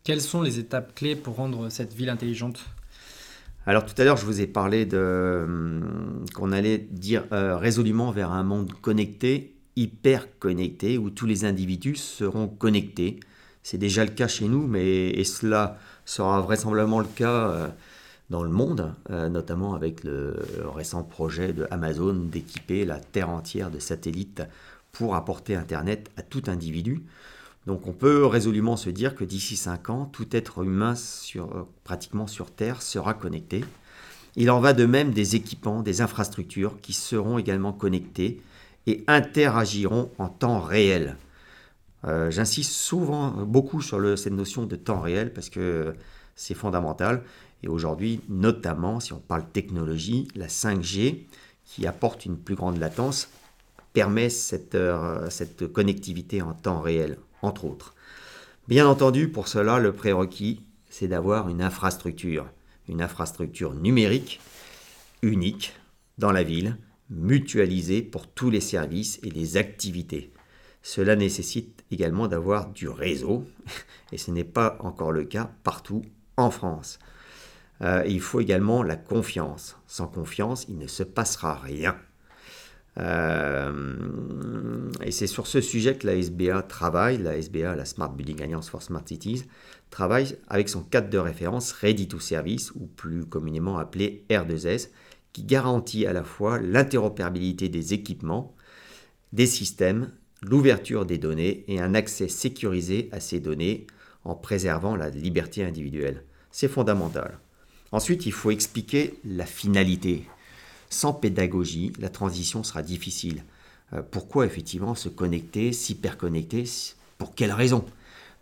Quelles 0.04 0.22
sont 0.22 0.42
les 0.42 0.58
étapes 0.58 0.96
clés 0.96 1.16
pour 1.16 1.36
rendre 1.36 1.70
cette 1.70 1.94
ville 1.94 2.10
intelligente? 2.10 2.66
Alors 3.66 3.86
tout 3.86 3.94
à 4.02 4.04
l'heure, 4.04 4.18
je 4.18 4.26
vous 4.26 4.42
ai 4.42 4.48
parlé 4.48 4.86
de 4.86 5.44
hum, 5.46 6.26
qu'on 6.34 6.52
allait 6.52 6.78
dire 6.78 7.26
euh, 7.32 7.56
résolument 7.58 8.12
vers 8.12 8.32
un 8.32 8.44
monde 8.44 8.74
connecté, 8.82 9.56
hyper 9.76 10.28
connecté, 10.40 10.98
où 10.98 11.10
tous 11.10 11.26
les 11.26 11.46
individus 11.46 11.96
seront 11.96 12.48
connectés. 12.48 13.20
C'est 13.64 13.78
déjà 13.78 14.04
le 14.04 14.12
cas 14.12 14.28
chez 14.28 14.48
nous, 14.48 14.68
mais 14.68 15.10
et 15.10 15.24
cela 15.24 15.78
sera 16.06 16.42
vraisemblablement 16.42 17.00
le 17.00 17.08
cas 17.08 17.50
euh, 17.50 17.68
dans 18.30 18.44
le 18.44 18.50
monde, 18.50 18.94
euh, 19.10 19.30
notamment 19.30 19.74
avec 19.76 20.04
le 20.04 20.36
récent 20.74 21.04
projet 21.04 21.54
de 21.54 21.68
Amazon 21.72 22.14
d'équiper 22.14 22.86
la 22.86 23.00
Terre 23.00 23.30
entière 23.30 23.70
de 23.70 23.80
satellites 23.80 24.44
pour 24.92 25.16
apporter 25.16 25.56
Internet 25.56 26.10
à 26.18 26.22
tout 26.22 26.44
individu. 26.48 27.04
Donc 27.66 27.88
on 27.88 27.94
peut 27.94 28.26
résolument 28.26 28.76
se 28.76 28.90
dire 28.90 29.16
que 29.16 29.24
d'ici 29.24 29.56
5 29.56 29.90
ans, 29.90 30.06
tout 30.06 30.36
être 30.36 30.64
humain 30.64 30.96
sur, 30.96 31.56
euh, 31.56 31.68
pratiquement 31.84 32.28
sur 32.28 32.52
Terre 32.52 32.82
sera 32.82 33.14
connecté. 33.14 33.64
Il 34.36 34.50
en 34.50 34.60
va 34.60 34.74
de 34.74 34.86
même 34.86 35.12
des 35.12 35.36
équipements, 35.36 35.82
des 35.82 36.02
infrastructures 36.02 36.80
qui 36.82 36.94
seront 36.94 37.38
également 37.38 37.72
connectés 37.72 38.42
et 38.88 39.04
interagiront 39.08 40.10
en 40.18 40.28
temps 40.28 40.60
réel. 40.60 41.18
Euh, 42.06 42.32
j'insiste 42.32 42.72
souvent 42.72 43.30
beaucoup 43.30 43.82
sur 43.82 44.18
cette 44.18 44.34
notion 44.34 44.66
de 44.66 44.76
temps 44.76 45.00
réel 45.00 45.32
parce 45.32 45.50
que 45.50 45.94
c'est 46.36 46.56
fondamental. 46.56 47.24
Et 47.64 47.68
aujourd'hui, 47.68 48.20
notamment, 48.30 49.00
si 49.00 49.14
on 49.14 49.20
parle 49.20 49.46
technologie, 49.50 50.28
la 50.36 50.48
5G, 50.48 51.24
qui 51.66 51.88
apporte 51.88 52.26
une 52.26 52.38
plus 52.38 52.56
grande 52.56 52.78
latence, 52.78 53.30
permet 53.94 54.30
cette, 54.30 54.76
euh, 54.76 55.30
cette 55.30 55.72
connectivité 55.72 56.42
en 56.42 56.54
temps 56.54 56.82
réel, 56.82 57.18
entre 57.42 57.66
autres. 57.66 57.96
Bien 58.68 58.88
entendu, 58.88 59.30
pour 59.30 59.48
cela, 59.48 59.80
le 59.80 59.94
prérequis, 59.94 60.62
c'est 60.90 61.08
d'avoir 61.08 61.50
une 61.50 61.62
infrastructure, 61.62 62.46
une 62.88 63.02
infrastructure 63.02 63.74
numérique 63.74 64.40
unique 65.22 65.74
dans 66.18 66.32
la 66.32 66.44
ville, 66.44 66.78
mutualisée 67.10 68.02
pour 68.02 68.28
tous 68.28 68.50
les 68.50 68.62
services 68.62 69.20
et 69.24 69.30
les 69.30 69.58
activités. 69.58 70.32
Cela 70.82 71.16
nécessite 71.16 71.84
également 71.92 72.28
d'avoir 72.28 72.70
du 72.70 72.90
réseau, 72.90 73.46
et 74.12 74.18
ce 74.18 74.32
n'est 74.32 74.44
pas 74.44 74.78
encore 74.82 75.12
le 75.12 75.24
cas 75.24 75.50
partout 75.64 76.04
en 76.36 76.52
France. 76.52 77.00
Euh, 77.84 78.04
il 78.08 78.22
faut 78.22 78.40
également 78.40 78.82
la 78.82 78.96
confiance. 78.96 79.78
Sans 79.88 80.08
confiance, 80.08 80.66
il 80.70 80.78
ne 80.78 80.88
se 80.88 81.04
passera 81.04 81.56
rien. 81.56 81.98
Euh, 83.00 84.90
et 85.04 85.12
c'est 85.12 85.28
sur 85.28 85.48
ce 85.48 85.60
sujet 85.60 85.98
que 85.98 86.08
la 86.08 86.16
SBA 86.16 86.62
travaille, 86.64 87.18
la 87.18 87.36
SBA, 87.38 87.76
la 87.76 87.86
Smart 87.86 88.12
Building 88.12 88.44
Alliance 88.44 88.70
for 88.70 88.82
Smart 88.82 89.04
Cities, 89.06 89.46
travaille 89.90 90.38
avec 90.48 90.70
son 90.70 90.84
cadre 90.84 91.10
de 91.10 91.18
référence 91.18 91.72
Ready 91.74 92.08
to 92.08 92.20
Service, 92.20 92.72
ou 92.76 92.86
plus 92.86 93.26
communément 93.26 93.78
appelé 93.78 94.26
R2S, 94.30 94.90
qui 95.34 95.44
garantit 95.44 96.06
à 96.06 96.14
la 96.14 96.24
fois 96.24 96.60
l'interopérabilité 96.60 97.68
des 97.68 97.94
équipements, 97.94 98.56
des 99.34 99.48
systèmes, 99.48 100.12
l'ouverture 100.44 101.06
des 101.06 101.18
données 101.18 101.66
et 101.68 101.82
un 101.82 101.96
accès 101.96 102.28
sécurisé 102.28 103.10
à 103.12 103.20
ces 103.20 103.40
données 103.40 103.88
en 104.24 104.36
préservant 104.36 104.96
la 104.96 105.10
liberté 105.10 105.66
individuelle. 105.66 106.24
C'est 106.52 106.68
fondamental. 106.68 107.40
Ensuite, 107.94 108.26
il 108.26 108.32
faut 108.32 108.50
expliquer 108.50 109.20
la 109.24 109.46
finalité 109.46 110.28
sans 110.90 111.14
pédagogie, 111.14 111.94
la 112.00 112.10
transition 112.10 112.64
sera 112.64 112.82
difficile. 112.82 113.44
Euh, 113.94 114.02
pourquoi 114.02 114.48
effectivement 114.48 114.96
se 114.96 115.10
connecter, 115.10 115.74
s'hyperconnecter 115.74 116.66
Pour 117.18 117.36
quelles 117.36 117.52
raisons 117.52 117.86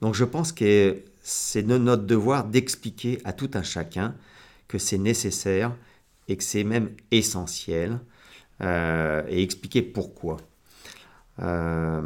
Donc 0.02 0.16
je 0.16 0.24
pense 0.24 0.54
que 0.54 1.04
c'est 1.22 1.64
notre 1.64 2.04
devoir 2.04 2.46
d'expliquer 2.46 3.20
à 3.26 3.34
tout 3.34 3.52
un 3.54 3.64
chacun 3.64 4.16
que 4.70 4.78
c'est 4.78 4.98
nécessaire 4.98 5.76
et 6.30 6.38
que 6.38 6.44
c'est 6.44 6.64
même 6.64 6.92
essentiel 7.12 8.00
euh, 8.62 9.22
et 9.28 9.44
expliquer 9.44 9.82
pourquoi. 9.82 10.38
Euh, 11.40 12.02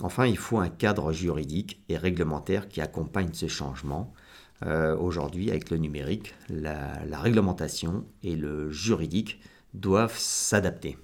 enfin, 0.00 0.26
il 0.26 0.38
faut 0.38 0.58
un 0.58 0.68
cadre 0.68 1.12
juridique 1.12 1.80
et 1.88 1.96
réglementaire 1.96 2.68
qui 2.68 2.80
accompagne 2.80 3.30
ce 3.32 3.46
changement. 3.46 4.12
Aujourd'hui, 4.62 5.50
avec 5.50 5.70
le 5.70 5.78
numérique, 5.78 6.34
la, 6.50 7.02
la, 7.06 7.18
réglementation 7.18 8.04
et 8.22 8.36
le 8.36 8.70
juridique 8.70 9.40
doivent 9.72 10.18
s'adapter. 10.18 10.98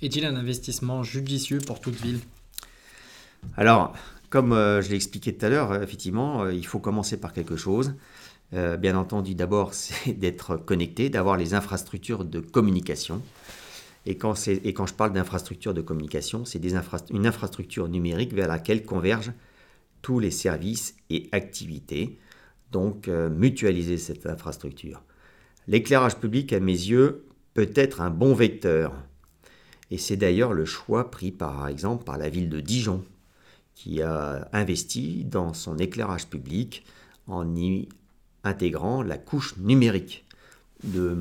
Est-il 0.00 0.24
un 0.24 0.36
investissement 0.36 1.02
judicieux 1.02 1.58
pour 1.58 1.80
toute 1.80 1.94
ville? 1.94 2.20
Alors, 3.56 3.94
comme 4.30 4.52
euh, 4.52 4.80
je 4.80 4.88
l'ai 4.88 4.96
expliqué 4.96 5.36
tout 5.36 5.44
à 5.44 5.48
l'heure, 5.50 5.72
euh, 5.72 5.82
effectivement, 5.82 6.42
euh, 6.42 6.54
il 6.54 6.66
faut 6.66 6.78
commencer 6.78 7.18
par 7.18 7.32
quelque 7.32 7.56
chose. 7.56 7.94
bien 8.52 8.96
entendu, 8.96 9.34
d'abord, 9.34 9.74
c'est 9.74 10.12
d'être 10.14 10.56
connecté, 10.56 11.10
d'avoir 11.10 11.36
les 11.36 11.52
infrastructures 11.54 12.24
de 12.24 12.40
communication. 12.40 13.20
Et 14.06 14.16
quand, 14.16 14.34
et 14.48 14.74
quand 14.74 14.86
je 14.86 14.94
parle 14.94 15.12
d'infrastructures 15.12 15.74
de 15.74 15.82
communication, 15.82 16.44
c'est 16.44 16.60
une 17.10 17.26
infrastructure 17.26 17.88
numérique 17.88 18.32
vers 18.32 18.48
laquelle 18.48 18.84
convergent 18.84 19.32
tous 20.00 20.18
les 20.18 20.32
services 20.32 20.96
et 21.10 21.28
activités. 21.30 22.18
Donc, 22.72 23.06
mutualiser 23.06 23.98
cette 23.98 24.26
infrastructure. 24.26 25.02
L'éclairage 25.68 26.16
public, 26.16 26.52
à 26.52 26.58
mes 26.60 26.72
yeux, 26.72 27.24
peut 27.54 27.70
être 27.74 28.00
un 28.00 28.10
bon 28.10 28.34
vecteur. 28.34 28.92
Et 29.90 29.98
c'est 29.98 30.16
d'ailleurs 30.16 30.54
le 30.54 30.64
choix 30.64 31.10
pris 31.10 31.30
par 31.30 31.68
exemple 31.68 32.04
par 32.04 32.16
la 32.16 32.30
ville 32.30 32.48
de 32.48 32.60
Dijon, 32.60 33.04
qui 33.74 34.02
a 34.02 34.48
investi 34.52 35.24
dans 35.24 35.52
son 35.52 35.76
éclairage 35.76 36.26
public 36.26 36.84
en 37.26 37.54
y 37.54 37.88
intégrant 38.44 39.02
la 39.02 39.18
couche 39.18 39.56
numérique. 39.58 40.24
De, 40.82 41.16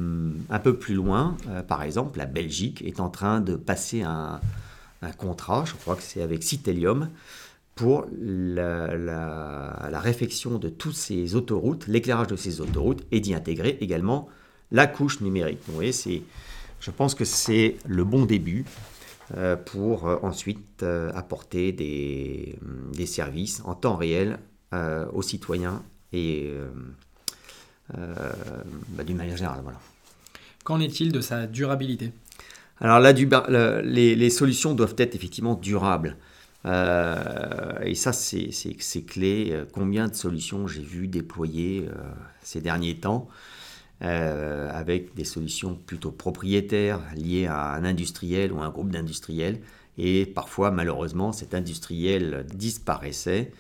un 0.50 0.60
peu 0.60 0.80
plus 0.80 0.96
loin, 0.96 1.38
euh, 1.48 1.62
par 1.62 1.84
exemple, 1.84 2.18
la 2.18 2.26
Belgique 2.26 2.82
est 2.82 3.00
en 3.00 3.12
train 3.12 3.42
de 3.42 3.56
passer 3.56 4.02
un, 4.02 4.42
contrat, 5.18 5.66
je 5.66 5.74
crois 5.74 5.96
que 5.96 6.02
c'est 6.02 6.22
avec 6.22 6.42
Citelium, 6.42 7.10
pour 7.76 8.06
la, 8.20 8.96
la, 8.96 10.00
réfection 10.00 10.58
de 10.58 10.70
toutes 10.70 10.96
ces 10.96 11.36
autoroutes, 11.36 11.88
l'éclairage 11.88 12.28
de 12.28 12.36
ces 12.36 12.62
autoroutes, 12.62 13.04
et 13.12 13.20
d'y 13.20 13.34
intégrer 13.34 13.78
également 13.82 14.28
la 14.72 14.88
couche 14.88 15.22
numérique. 15.22 15.60
Vous 15.68 15.74
voyez, 15.74 15.92
c'est, 15.92 16.22
je 16.80 16.92
pense 16.92 17.16
que 17.16 17.26
c'est 17.26 17.78
le 17.86 18.04
bon 18.04 18.26
début 18.26 18.66
euh, 19.38 19.56
pour 19.56 20.10
euh, 20.10 20.18
ensuite 20.24 20.84
euh, 20.84 21.10
apporter 21.14 21.72
des, 21.72 22.58
des, 22.94 23.06
services 23.06 23.62
en 23.64 23.76
temps 23.76 23.96
réel 23.96 24.40
aux 25.14 25.22
citoyens 25.22 25.84
et 26.14 26.54
bah, 27.94 29.04
d'une 29.06 29.18
manière 29.18 29.36
générale. 29.36 29.60
Voilà. 29.64 29.80
Qu'en 30.64 30.80
est-il 30.80 31.12
de 31.12 31.20
sa 31.20 31.46
durabilité? 31.46 32.14
Alors 32.80 33.00
là, 33.00 33.12
les, 33.12 34.16
les, 34.16 34.30
solutions 34.30 34.74
doivent 34.74 34.96
être 34.98 35.14
effectivement 35.14 35.56
durables. 35.56 36.16
Et 36.66 37.96
ça, 37.96 38.14
c'est 38.14 39.06
clé. 39.08 39.64
Combien 39.74 40.08
de 40.08 40.16
solutions 40.16 40.68
j'ai 40.68 40.84
vu 40.84 41.08
déployer 41.08 41.88
ces 42.44 42.62
derniers 42.62 42.96
temps 42.96 43.30
euh, 44.04 44.68
avec 44.74 45.14
des 45.14 45.26
solutions 45.26 45.76
plutôt 45.76 46.10
propriétaires 46.10 47.02
liées 47.16 47.46
à 47.46 47.74
un 47.74 47.86
industriel 47.86 48.52
ou 48.52 48.60
un 48.60 48.70
groupe 48.72 48.90
d'industriels. 48.90 49.62
Et 50.00 50.26
parfois, 50.26 50.72
malheureusement, 50.72 51.32
cet 51.32 51.54
industriel 51.54 52.48
disparaissait 52.52 53.52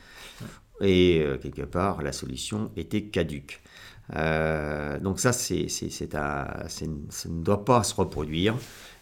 et 0.82 1.22
euh, 1.22 1.38
quelque 1.38 1.62
part, 1.62 2.02
la 2.02 2.12
solution 2.12 2.72
était 2.76 3.04
caduque. 3.04 3.62
Euh, 4.16 5.00
donc 5.00 5.20
ça, 5.20 5.32
c'est, 5.32 5.70
ça 5.70 6.68
ne 6.88 7.44
doit 7.44 7.64
pas 7.64 7.84
se 7.84 7.94
reproduire. 7.94 8.56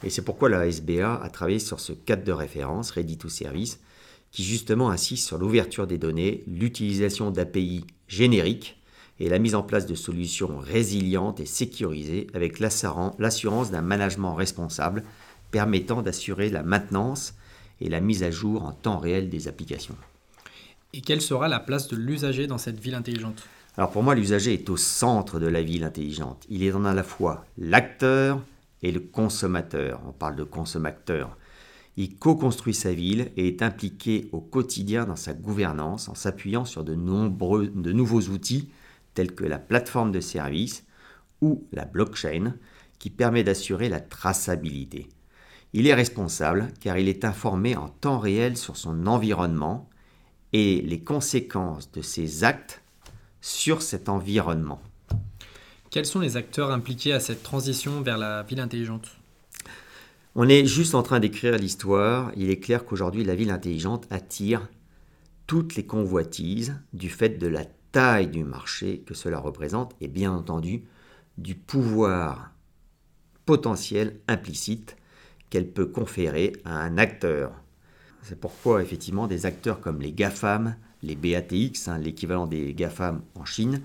Et 0.04 0.10
c'est 0.10 0.24
pourquoi 0.24 0.50
la 0.50 0.68
SBA 0.68 1.22
a 1.24 1.30
travaillé 1.30 1.60
sur 1.60 1.80
ce 1.80 1.94
cadre 1.94 2.26
de 2.26 2.34
référence, 2.34 2.92
Ready 2.92 3.18
to 3.18 3.30
Service, 3.30 3.80
qui 4.32 4.44
justement 4.44 4.90
insiste 4.90 5.26
sur 5.26 5.38
l'ouverture 5.38 5.88
des 5.88 5.98
données, 5.98 6.44
l'utilisation 6.48 7.32
d'API 7.32 7.86
génériques 8.08 8.78
et 9.20 9.30
la 9.30 9.40
mise 9.40 9.56
en 9.56 9.64
place 9.64 9.86
de 9.86 9.96
solutions 9.96 10.60
résilientes 10.60 11.40
et 11.40 11.46
sécurisées 11.46 12.28
avec 12.34 12.60
l'assurance 12.60 13.72
d'un 13.72 13.82
management 13.82 14.36
responsable 14.36 15.04
permettant 15.52 16.02
d'assurer 16.02 16.50
la 16.50 16.64
maintenance 16.64 17.34
et 17.82 17.90
la 17.90 18.02
mise 18.02 18.24
à 18.24 18.32
jour 18.32 18.64
en 18.64 18.72
temps 18.72 19.00
réel 19.00 19.30
des 19.30 19.48
applications. 19.48 19.96
Et 20.94 21.02
quelle 21.02 21.22
sera 21.22 21.48
la 21.48 21.60
place 21.60 21.88
de 21.88 21.96
l'usager 21.96 22.48
dans 22.48 22.58
cette 22.58 22.80
ville 22.80 22.96
intelligente? 22.96 23.44
Alors 23.78 23.92
pour 23.92 24.04
moi, 24.04 24.16
l'usager 24.16 24.54
est 24.54 24.70
au 24.70 24.78
centre 24.78 25.40
de 25.40 25.48
la 25.48 25.62
ville 25.62 25.84
intelligente. 25.84 26.46
Il 26.50 26.64
est 26.64 26.72
en 26.72 26.86
à 26.86 26.94
la 26.94 27.04
fois 27.04 27.46
l'acteur 27.58 28.42
et 28.82 28.92
le 28.92 29.00
consommateur. 29.00 30.02
On 30.08 30.12
parle 30.12 30.36
de 30.36 30.44
consommateur. 30.44 31.38
Il 32.00 32.16
co-construit 32.16 32.74
sa 32.74 32.94
ville 32.94 33.30
et 33.36 33.50
est 33.50 33.62
impliqué 33.62 34.30
au 34.32 34.40
quotidien 34.40 35.04
dans 35.04 35.18
sa 35.18 35.34
gouvernance 35.34 36.08
en 36.08 36.16
s'appuyant 36.16 36.64
sur 36.64 36.86
de 36.86 36.96
nombreux 36.96 37.68
nouveaux 37.76 38.22
outils 38.30 38.70
telles 39.14 39.36
que 39.36 39.44
la 39.44 39.60
plateforme 39.60 40.14
de 40.14 40.22
service 40.22 40.86
ou 41.42 41.68
la 41.74 41.84
blockchain 41.84 42.54
qui 43.00 43.10
permet 43.10 43.44
d'assurer 43.44 43.90
la 43.90 44.00
traçabilité. 44.00 45.10
Il 45.74 45.88
est 45.88 45.94
responsable 45.94 46.70
car 46.80 46.98
il 46.98 47.10
est 47.10 47.26
informé 47.26 47.76
en 47.76 47.90
temps 47.90 48.20
réel 48.20 48.56
sur 48.56 48.78
son 48.78 49.06
environnement 49.06 49.90
et 50.54 50.82
les 50.82 51.02
conséquences 51.02 51.92
de 51.92 52.02
ses 52.02 52.46
actes 52.46 52.82
sur 53.42 53.82
cet 53.82 54.08
environnement. 54.08 54.82
Quels 55.92 56.06
sont 56.06 56.22
les 56.22 56.38
acteurs 56.38 56.72
impliqués 56.72 57.12
à 57.12 57.20
cette 57.20 57.44
transition 57.44 58.02
vers 58.02 58.18
la 58.18 58.44
ville 58.44 58.62
intelligente? 58.62 59.20
On 60.36 60.48
est 60.48 60.66
juste 60.66 60.96
en 60.96 61.04
train 61.04 61.20
d'écrire 61.20 61.58
l'histoire. 61.58 62.32
Il 62.36 62.50
est 62.50 62.60
clair 62.60 62.86
qu'aujourd'hui, 62.86 63.24
la 63.24 63.36
ville 63.36 63.52
intelligente 63.52 64.06
attire 64.10 64.70
toutes 65.48 65.76
les 65.76 65.86
convoitises 65.86 66.76
du 66.94 67.10
fait 67.10 67.40
de 67.40 67.48
la 67.48 67.66
taille 67.92 68.28
du 68.28 68.44
marché 68.44 69.00
que 69.06 69.16
cela 69.16 69.40
représente 69.40 69.96
et 70.00 70.08
bien 70.08 70.32
entendu 70.32 70.84
du 71.38 71.56
pouvoir 71.56 72.52
potentiel 73.46 74.20
implicite 74.28 74.96
qu'elle 75.50 75.72
peut 75.72 75.88
conférer 75.88 76.54
à 76.66 76.78
un 76.80 77.00
acteur. 77.00 77.52
C'est 78.22 78.40
pourquoi 78.40 78.84
effectivement 78.84 79.26
des 79.26 79.48
acteurs 79.48 79.82
comme 79.82 80.02
les 80.02 80.12
GAFAM, 80.12 80.76
les 81.02 81.16
BATX, 81.16 81.88
hein, 81.88 81.98
l'équivalent 81.98 82.46
des 82.46 82.76
GAFAM 82.76 83.24
en 83.34 83.46
Chine, 83.46 83.82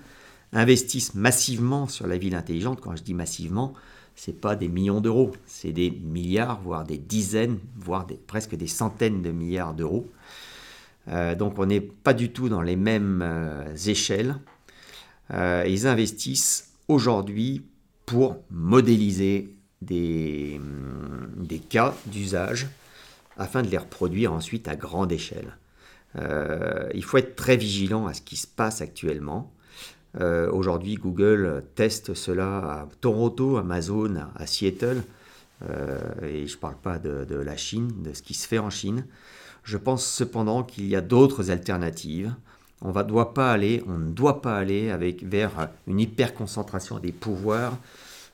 investissent 0.53 1.15
massivement 1.15 1.87
sur 1.87 2.05
la 2.05 2.17
ville 2.17 2.35
intelligente. 2.35 2.81
Quand 2.81 2.95
je 2.95 3.01
dis 3.01 3.15
massivement, 3.15 3.73
ce 4.15 4.31
n'est 4.31 4.37
pas 4.37 4.55
des 4.55 4.69
millions 4.69 5.01
d'euros, 5.01 5.33
c'est 5.45 5.73
des 5.73 5.91
milliards, 5.91 6.61
voire 6.61 6.85
des 6.85 6.97
dizaines, 6.97 7.59
voire 7.75 8.07
presque 8.27 8.55
des 8.55 8.67
centaines 8.67 9.21
de 9.21 9.31
milliards 9.31 9.73
d'euros. 9.73 10.09
Euh, 11.07 11.35
donc 11.35 11.59
on 11.59 11.65
n'est 11.65 11.81
pas 11.81 12.13
du 12.13 12.31
tout 12.31 12.49
dans 12.49 12.61
les 12.61 12.77
mêmes 12.77 13.21
euh, 13.23 13.75
échelles. 13.75 14.35
Euh, 15.31 15.65
ils 15.67 15.85
investissent 15.87 16.73
aujourd'hui 16.87 17.65
pour 18.05 18.37
modéliser 18.49 19.53
hum, 19.81 21.27
des 21.35 21.59
cas 21.59 21.93
d'usage 22.05 22.67
afin 23.37 23.63
de 23.63 23.67
les 23.67 23.77
reproduire 23.77 24.31
ensuite 24.31 24.67
à 24.67 24.75
grande 24.75 25.11
échelle. 25.11 25.57
il 26.93 27.03
faut 27.03 27.17
être 27.17 27.35
très 27.35 27.57
vigilant 27.57 28.07
à 28.07 28.13
ce 28.13 28.21
qui 28.21 28.37
se 28.37 28.47
passe 28.47 28.79
actuellement. 28.79 29.51
Aujourd'hui, 30.19 30.95
Google 30.95 31.63
teste 31.75 32.13
cela 32.13 32.57
à 32.57 32.87
Toronto, 33.01 33.57
Amazon, 33.57 34.15
à 34.35 34.47
Seattle. 34.47 35.03
et 35.61 36.47
je 36.47 36.55
ne 36.55 36.59
parle 36.59 36.77
pas 36.81 36.97
de, 36.99 37.35
la 37.35 37.57
Chine, 37.57 37.91
de 38.03 38.13
ce 38.13 38.21
qui 38.21 38.33
se 38.33 38.47
fait 38.47 38.59
en 38.59 38.69
Chine. 38.69 39.05
Je 39.63 39.77
pense 39.77 40.05
cependant 40.05 40.63
qu'il 40.63 40.87
y 40.87 40.95
a 40.95 41.01
d'autres 41.01 41.51
alternatives. 41.51 42.33
On, 42.81 42.91
va, 42.91 43.03
doit 43.03 43.33
pas 43.33 43.51
aller, 43.51 43.83
on 43.87 43.97
ne 43.97 44.11
doit 44.11 44.41
pas 44.41 44.57
aller 44.57 44.91
avec, 44.91 45.23
vers 45.23 45.69
une 45.87 45.99
hyperconcentration 45.99 46.99
des 46.99 47.11
pouvoirs 47.11 47.77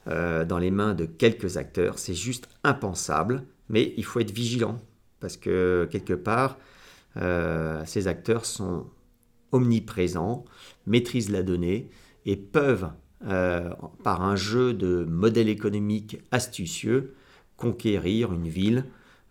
euh, 0.07 0.45
dans 0.45 0.57
les 0.57 0.71
mains 0.71 0.93
de 0.93 1.05
quelques 1.05 1.57
acteurs. 1.57 1.99
C'est 1.99 2.15
juste 2.15 2.49
impensable, 2.63 3.43
mais 3.69 3.93
il 3.97 4.03
faut 4.03 4.19
être 4.19 4.31
vigilant 4.31 4.79
parce 5.19 5.37
que 5.37 5.87
quelque 5.91 6.13
part, 6.13 6.57
euh, 7.17 7.83
ces 7.85 8.07
acteurs 8.07 8.45
sont 8.45 8.85
omniprésents, 9.51 10.45
maîtrisent 10.85 11.29
la 11.29 11.43
donnée 11.43 11.89
et 12.25 12.35
peuvent, 12.35 12.89
euh, 13.27 13.69
par 14.03 14.21
un 14.23 14.35
jeu 14.35 14.73
de 14.73 15.05
modèles 15.05 15.49
économiques 15.49 16.19
astucieux, 16.31 17.15
conquérir 17.57 18.33
une 18.33 18.47
ville 18.47 18.85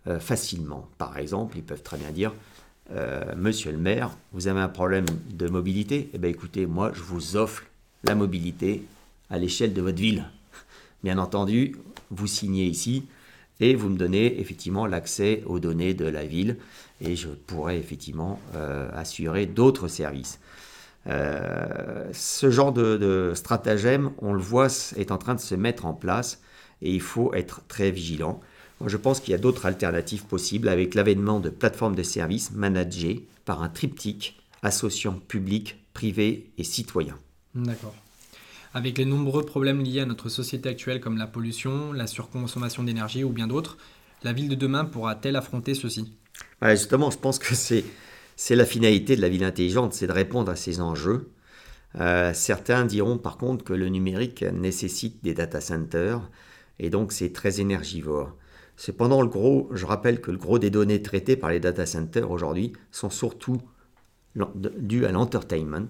euh, 0.07 0.21
facilement. 0.21 0.89
Par 0.99 1.19
exemple, 1.19 1.57
ils 1.57 1.65
peuvent 1.65 1.83
très 1.83 1.99
bien 1.99 2.11
dire 2.11 2.33
euh, 2.93 3.35
Monsieur 3.37 3.73
le 3.73 3.79
maire, 3.79 4.11
vous 4.33 4.49
avez 4.49 4.61
un 4.61 4.69
problème 4.69 5.07
de 5.33 5.49
mobilité? 5.49 6.11
Eh 6.15 6.19
bien 6.19 6.31
écoutez, 6.31 6.67
moi 6.67 6.93
je 6.95 7.03
vous 7.03 7.37
offre 7.37 7.65
la 8.05 8.15
mobilité 8.15 8.85
à 9.28 9.39
l'échelle 9.39 9.75
de 9.75 9.83
votre 9.83 9.99
ville. 9.99 10.25
Bien 11.04 11.19
entendu, 11.19 11.76
vous 12.11 12.26
signez 12.26 12.67
ici 12.67 13.04
et 13.60 13.75
vous 13.75 13.88
me 13.88 13.96
donnez 13.96 14.40
effectivement 14.40 14.86
l'accès 14.86 15.42
aux 15.46 15.58
données 15.58 15.94
de 15.94 16.06
la 16.06 16.25
ville 16.25 16.56
et 17.00 17.16
je 17.16 17.28
pourrai 17.28 17.78
effectivement 17.78 18.40
euh, 18.54 18.90
assurer 18.94 19.46
d'autres 19.46 19.88
services. 19.88 20.40
ce 21.06 22.50
genre 22.50 22.73
de, 22.73 22.96
de, 22.96 23.32
stratagème, 23.34 24.10
on 24.18 24.32
le 24.32 24.40
voit, 24.40 24.68
est 24.96 25.10
en 25.10 25.18
train 25.18 25.34
de 25.34 25.40
se 25.40 25.54
mettre 25.54 25.86
en 25.86 25.94
place 25.94 26.40
et 26.82 26.92
il 26.92 27.00
faut 27.00 27.32
être 27.34 27.62
très 27.68 27.90
vigilant 27.90 28.40
je 28.86 28.96
pense 28.96 29.20
qu'il 29.20 29.32
y 29.32 29.34
a 29.34 29.38
d'autres 29.38 29.66
alternatives 29.66 30.25
possibles 30.25 30.68
avec 30.68 30.94
l'avènement 30.94 31.40
de 31.40 31.50
plateformes 31.50 31.94
de 31.94 32.02
services 32.02 32.52
managées 32.52 33.26
par 33.44 33.62
un 33.62 33.68
triptyque 33.68 34.40
associant 34.62 35.14
public, 35.28 35.84
privé 35.92 36.50
et 36.58 36.64
citoyen. 36.64 37.18
D'accord. 37.54 37.94
Avec 38.73 38.99
les 38.99 39.04
nombreux 39.04 39.43
problèmes 39.43 39.83
liés 39.83 40.00
à 40.00 40.06
notre 40.06 40.28
société 40.28 40.69
actuelle 40.69 41.00
comme 41.00 41.19
la 41.19 41.26
pollution, 41.26 41.93
la 41.93 42.06
surconsommation 42.06 42.85
d'énergie 42.85 43.25
ou 43.25 43.30
bien 43.30 43.49
d'autres, 43.49 43.78
la 44.23 44.33
ville 44.33 44.49
de 44.49 44.54
demain 44.54 44.85
pourra-t-elle 44.85 45.35
affronter 45.35 45.75
ceci? 45.75 46.13
Justement, 46.63 47.11
je 47.11 47.19
pense 47.19 47.39
que 47.39 47.54
c'est, 47.54 47.85
c'est 48.37 48.54
la 48.54 48.65
finalité 48.65 49.17
de 49.17 49.21
la 49.21 49.28
ville 49.28 49.45
intelligente, 49.45 49.93
c'est 49.93 50.06
de 50.06 50.13
répondre 50.13 50.52
à 50.52 50.56
ces 50.56 50.80
enjeux. 50.80 51.30
Euh, 51.99 52.33
certains 52.33 52.85
diront 52.85 53.19
par 53.19 53.37
contre 53.37 53.65
que 53.65 53.73
le 53.73 53.89
numérique 53.89 54.43
nécessite 54.43 55.25
des 55.25 55.35
data 55.35 55.61
centers 55.61 56.21
et 56.78 56.91
donc 56.91 57.13
c'est 57.13 57.33
très 57.33 57.61
énergivore. 57.61 58.37
Cependant, 58.76 59.21
le 59.21 59.28
gros, 59.28 59.69
je 59.73 59.85
rappelle 59.85 60.21
que 60.21 60.30
le 60.30 60.39
gros 60.39 60.59
des 60.59 60.71
données 60.71 61.02
traitées 61.02 61.37
par 61.37 61.50
les 61.50 61.61
data 61.61 61.87
centers 61.87 62.30
aujourd'hui 62.30 62.73
sont 62.93 63.11
surtout 63.11 63.61
dues 64.54 65.04
à 65.04 65.13
l'entertainment, 65.13 65.89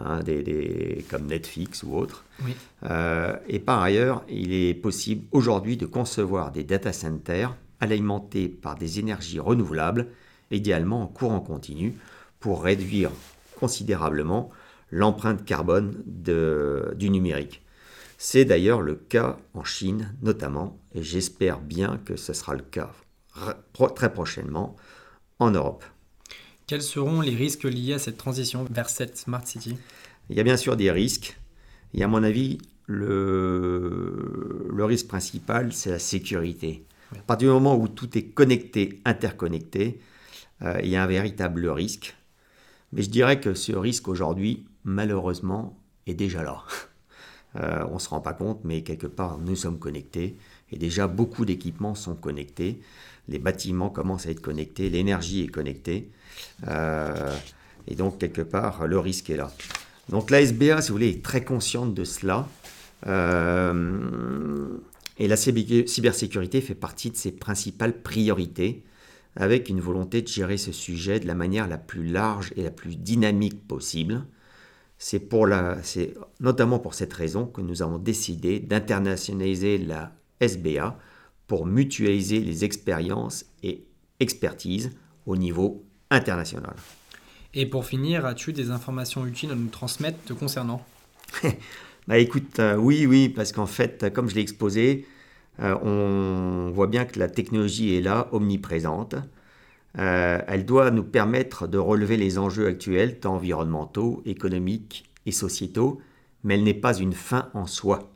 hein, 0.00 0.20
comme 1.10 1.26
Netflix 1.26 1.82
ou 1.82 1.96
autres. 1.96 2.24
Euh, 2.84 3.36
et 3.48 3.58
par 3.58 3.82
ailleurs, 3.82 4.24
il 4.28 4.52
est 4.52 4.74
possible 4.74 5.26
aujourd'hui 5.32 5.76
de 5.76 5.86
concevoir 5.86 6.52
des 6.52 6.64
data 6.64 6.92
centers 6.92 7.54
alimentés 7.80 8.48
par 8.48 8.76
des 8.76 9.00
énergies 9.00 9.40
renouvelables, 9.40 10.08
idéalement 10.50 11.02
en 11.02 11.06
courant 11.06 11.40
continu, 11.40 11.94
pour 12.40 12.62
réduire 12.62 13.10
considérablement 13.58 14.50
l'empreinte 14.90 15.44
carbone 15.44 16.02
du 16.04 17.10
numérique. 17.10 17.62
C'est 18.18 18.44
d'ailleurs 18.44 18.82
le 18.82 18.94
cas 18.94 19.38
en 19.54 19.64
Chine 19.64 20.14
notamment, 20.22 20.78
et 20.94 21.02
j'espère 21.02 21.60
bien 21.60 21.98
que 22.04 22.16
ce 22.16 22.32
sera 22.32 22.54
le 22.54 22.62
cas 22.62 22.92
très 23.96 24.12
prochainement 24.12 24.76
en 25.38 25.50
Europe. 25.50 25.84
Quels 26.72 26.80
seront 26.80 27.20
les 27.20 27.34
risques 27.34 27.64
liés 27.64 27.92
à 27.92 27.98
cette 27.98 28.16
transition 28.16 28.64
vers 28.70 28.88
cette 28.88 29.18
Smart 29.18 29.46
City? 29.46 29.76
Il 30.30 30.38
y 30.38 30.40
a 30.40 30.42
bien 30.42 30.56
sûr 30.56 30.74
des 30.74 30.90
risques. 30.90 31.38
Et 31.92 32.02
à 32.02 32.08
mon 32.08 32.22
avis, 32.22 32.56
le, 32.86 34.70
le 34.72 34.84
risque 34.86 35.06
principal, 35.06 35.74
c'est 35.74 35.90
la 35.90 35.98
sécurité. 35.98 36.86
À 37.14 37.20
partir 37.24 37.48
du 37.48 37.52
moment 37.52 37.76
où 37.76 37.88
tout 37.88 38.16
est 38.16 38.28
connecté, 38.28 39.02
interconnecté, 39.04 40.00
euh, 40.62 40.80
il 40.82 40.88
y 40.88 40.96
a 40.96 41.02
un 41.02 41.06
véritable 41.06 41.68
risque. 41.68 42.16
Mais 42.94 43.02
je 43.02 43.10
dirais 43.10 43.38
que 43.38 43.52
ce 43.52 43.72
risque 43.72 44.08
aujourd'hui, 44.08 44.64
malheureusement, 44.84 45.78
est 46.06 46.14
déjà 46.14 46.42
là. 46.42 46.64
Euh, 47.54 47.84
on 47.90 47.96
ne 47.96 47.98
se 47.98 48.08
rend 48.08 48.22
pas 48.22 48.32
compte, 48.32 48.60
mais 48.64 48.82
quelque 48.82 49.06
part, 49.06 49.36
nous 49.36 49.56
sommes 49.56 49.78
connectés. 49.78 50.38
Et 50.72 50.78
déjà, 50.78 51.06
beaucoup 51.06 51.44
d'équipements 51.44 51.94
sont 51.94 52.14
connectés. 52.14 52.80
Les 53.28 53.38
bâtiments 53.38 53.90
commencent 53.90 54.26
à 54.26 54.30
être 54.30 54.40
connectés. 54.40 54.90
L'énergie 54.90 55.44
est 55.44 55.48
connectée. 55.48 56.10
Euh, 56.66 57.34
et 57.86 57.94
donc, 57.94 58.18
quelque 58.18 58.42
part, 58.42 58.86
le 58.86 58.98
risque 58.98 59.30
est 59.30 59.36
là. 59.36 59.52
Donc, 60.08 60.30
la 60.30 60.40
SBA, 60.40 60.82
si 60.82 60.88
vous 60.88 60.94
voulez, 60.94 61.10
est 61.10 61.22
très 61.22 61.44
consciente 61.44 61.94
de 61.94 62.04
cela. 62.04 62.48
Euh, 63.06 64.68
et 65.18 65.28
la 65.28 65.36
cybersécurité 65.36 66.60
fait 66.60 66.74
partie 66.74 67.10
de 67.10 67.16
ses 67.16 67.32
principales 67.32 68.02
priorités, 68.02 68.82
avec 69.36 69.68
une 69.68 69.80
volonté 69.80 70.22
de 70.22 70.28
gérer 70.28 70.56
ce 70.56 70.72
sujet 70.72 71.20
de 71.20 71.26
la 71.26 71.34
manière 71.34 71.68
la 71.68 71.78
plus 71.78 72.06
large 72.06 72.52
et 72.56 72.62
la 72.62 72.70
plus 72.70 72.96
dynamique 72.96 73.66
possible. 73.66 74.24
C'est 74.98 75.28
notamment 76.40 76.78
pour 76.78 76.94
cette 76.94 77.12
raison 77.12 77.46
que 77.46 77.60
nous 77.60 77.82
avons 77.82 77.98
décidé 77.98 78.60
d'internationaliser 78.60 79.78
la 79.78 80.12
SBA 80.42 80.98
pour 81.46 81.66
mutualiser 81.66 82.40
les 82.40 82.64
expériences 82.64 83.46
et 83.62 83.84
expertises 84.20 84.90
au 85.26 85.36
niveau 85.36 85.84
international. 86.10 86.74
Et 87.54 87.66
pour 87.66 87.84
finir, 87.84 88.26
as-tu 88.26 88.52
des 88.52 88.70
informations 88.70 89.26
utiles 89.26 89.50
à 89.50 89.54
nous 89.54 89.68
transmettre 89.68 90.18
te 90.24 90.32
concernant? 90.32 90.84
Bah 92.08 92.18
écoute, 92.18 92.58
euh, 92.58 92.74
oui, 92.74 93.06
oui, 93.06 93.28
parce 93.28 93.52
qu'en 93.52 93.66
fait, 93.66 94.12
comme 94.12 94.28
je 94.28 94.34
l'ai 94.34 94.40
exposé, 94.40 95.06
euh, 95.60 95.76
on 95.82 96.70
voit 96.72 96.88
bien 96.88 97.04
que 97.04 97.18
la 97.20 97.28
technologie 97.28 97.94
est 97.94 98.00
là, 98.00 98.28
omniprésente. 98.32 99.14
Euh, 99.98 100.40
elle 100.48 100.64
doit 100.64 100.90
nous 100.90 101.04
permettre 101.04 101.68
de 101.68 101.78
relever 101.78 102.16
les 102.16 102.38
enjeux 102.38 102.66
actuels, 102.66 103.20
tant 103.20 103.34
environnementaux, 103.34 104.22
économiques 104.24 105.04
et 105.26 105.32
sociétaux, 105.32 106.00
mais 106.42 106.54
elle 106.54 106.64
n'est 106.64 106.74
pas 106.74 106.96
une 106.96 107.12
fin 107.12 107.50
en 107.54 107.66
soi. 107.66 108.11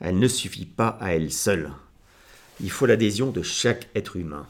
Elle 0.00 0.18
ne 0.18 0.28
suffit 0.28 0.66
pas 0.66 0.98
à 1.00 1.14
elle 1.14 1.32
seule. 1.32 1.72
Il 2.60 2.70
faut 2.70 2.86
l'adhésion 2.86 3.30
de 3.30 3.42
chaque 3.42 3.88
être 3.94 4.16
humain. 4.16 4.46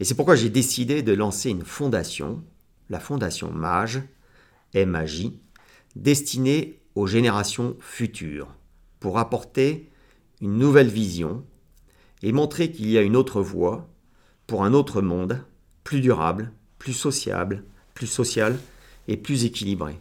Et 0.00 0.04
c'est 0.04 0.14
pourquoi 0.14 0.36
j'ai 0.36 0.50
décidé 0.50 1.02
de 1.02 1.12
lancer 1.12 1.50
une 1.50 1.64
fondation, 1.64 2.42
la 2.90 3.00
Fondation 3.00 3.50
MAGE, 3.50 4.02
MAJ, 4.74 5.30
destinée 5.96 6.80
aux 6.94 7.06
générations 7.06 7.76
futures, 7.80 8.54
pour 9.00 9.18
apporter 9.18 9.90
une 10.40 10.56
nouvelle 10.56 10.88
vision 10.88 11.44
et 12.22 12.32
montrer 12.32 12.70
qu'il 12.70 12.90
y 12.90 12.98
a 12.98 13.02
une 13.02 13.16
autre 13.16 13.40
voie 13.40 13.88
pour 14.46 14.64
un 14.64 14.72
autre 14.72 15.02
monde, 15.02 15.44
plus 15.84 16.00
durable, 16.00 16.52
plus 16.78 16.92
sociable, 16.92 17.64
plus 17.94 18.06
social 18.06 18.58
et 19.08 19.16
plus 19.16 19.44
équilibré. 19.44 19.98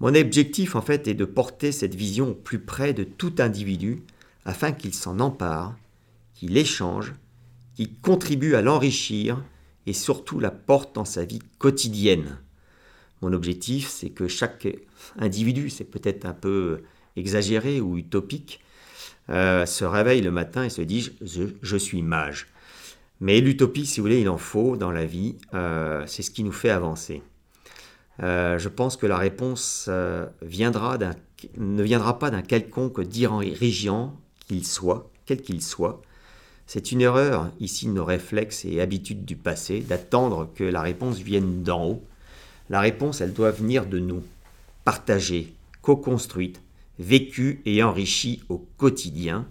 Mon 0.00 0.14
objectif, 0.14 0.76
en 0.76 0.82
fait, 0.82 1.08
est 1.08 1.14
de 1.14 1.24
porter 1.24 1.72
cette 1.72 1.94
vision 1.94 2.30
au 2.30 2.34
plus 2.34 2.58
près 2.58 2.92
de 2.92 3.04
tout 3.04 3.34
individu 3.38 4.02
afin 4.44 4.72
qu'il 4.72 4.92
s'en 4.92 5.20
empare, 5.20 5.76
qu'il 6.34 6.56
échange, 6.56 7.14
qu'il 7.74 7.94
contribue 8.00 8.54
à 8.54 8.62
l'enrichir 8.62 9.42
et 9.86 9.92
surtout 9.92 10.40
la 10.40 10.50
porte 10.50 10.94
dans 10.94 11.04
sa 11.04 11.24
vie 11.24 11.40
quotidienne. 11.58 12.38
Mon 13.22 13.32
objectif, 13.32 13.88
c'est 13.88 14.10
que 14.10 14.28
chaque 14.28 14.68
individu, 15.18 15.70
c'est 15.70 15.84
peut-être 15.84 16.26
un 16.26 16.34
peu 16.34 16.82
exagéré 17.16 17.80
ou 17.80 17.96
utopique, 17.96 18.60
euh, 19.30 19.64
se 19.64 19.84
réveille 19.84 20.20
le 20.20 20.30
matin 20.30 20.64
et 20.64 20.70
se 20.70 20.82
dit 20.82 21.10
je, 21.22 21.76
suis 21.76 22.02
mage. 22.02 22.48
Mais 23.20 23.40
l'utopie, 23.40 23.86
si 23.86 24.00
vous 24.00 24.04
voulez, 24.04 24.20
il 24.20 24.28
en 24.28 24.38
faut 24.38 24.76
dans 24.76 24.90
la 24.90 25.06
vie. 25.06 25.36
Euh, 25.54 26.04
c'est 26.06 26.22
ce 26.22 26.30
qui 26.30 26.44
nous 26.44 26.52
fait 26.52 26.70
avancer. 26.70 27.22
Euh, 28.22 28.58
je 28.58 28.68
pense 28.68 28.96
que 28.96 29.06
la 29.06 29.16
réponse 29.16 29.90
viendra 30.42 30.98
ne 31.58 31.82
viendra 31.82 32.18
pas 32.18 32.30
d'un 32.30 32.42
quelconque 32.42 33.00
dirigeant 33.02 34.14
qu'il 34.46 34.64
soit, 34.64 35.10
quel 35.26 35.42
qu'il 35.42 35.62
soit. 35.62 36.00
C'est 36.66 36.92
une 36.92 37.02
erreur, 37.02 37.50
ici, 37.60 37.88
nos 37.88 38.04
réflexes 38.04 38.64
et 38.64 38.80
habitudes 38.80 39.24
du 39.24 39.36
passé, 39.36 39.80
d'attendre 39.80 40.48
que 40.54 40.64
la 40.64 40.80
réponse 40.80 41.18
vienne 41.18 41.62
d'en 41.62 41.84
haut. 41.84 42.04
La 42.70 42.80
réponse, 42.80 43.20
elle 43.20 43.34
doit 43.34 43.50
venir 43.50 43.84
de 43.84 43.98
nous, 43.98 44.22
partagée, 44.84 45.52
co-construite, 45.82 46.62
vécu 46.98 47.60
et 47.66 47.82
enrichi 47.82 48.42
au 48.48 48.66
quotidien, 48.78 49.46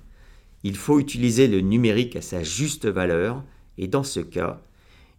il 0.63 0.77
faut 0.77 0.99
utiliser 0.99 1.47
le 1.47 1.59
numérique 1.59 2.15
à 2.15 2.21
sa 2.21 2.41
juste 2.41 2.85
valeur 2.85 3.43
et 3.77 3.87
dans 3.87 4.03
ce 4.03 4.21
cas, 4.21 4.61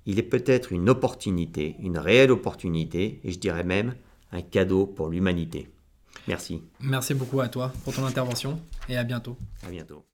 il 0.07 0.19
est 0.19 0.23
peut-être 0.23 0.73
une 0.73 0.91
opportunité, 0.91 1.77
une 1.81 1.99
réelle 1.99 2.31
opportunité, 2.31 3.21
et 3.25 3.33
je 3.33 3.39
dirais 3.39 3.65
même 3.65 3.95
un 4.33 4.43
cadeau 4.43 4.87
pour 4.87 5.09
l'humanité. 5.09 5.69
Merci. 6.29 6.63
Merci 6.81 7.15
beaucoup 7.15 7.41
à 7.41 7.49
toi 7.49 7.73
pour 7.85 7.95
ton 7.95 8.05
intervention 8.05 8.61
et 8.89 8.97
à 8.97 9.05
bientôt. 9.05 9.37
À 9.67 9.71
bientôt. 9.71 10.05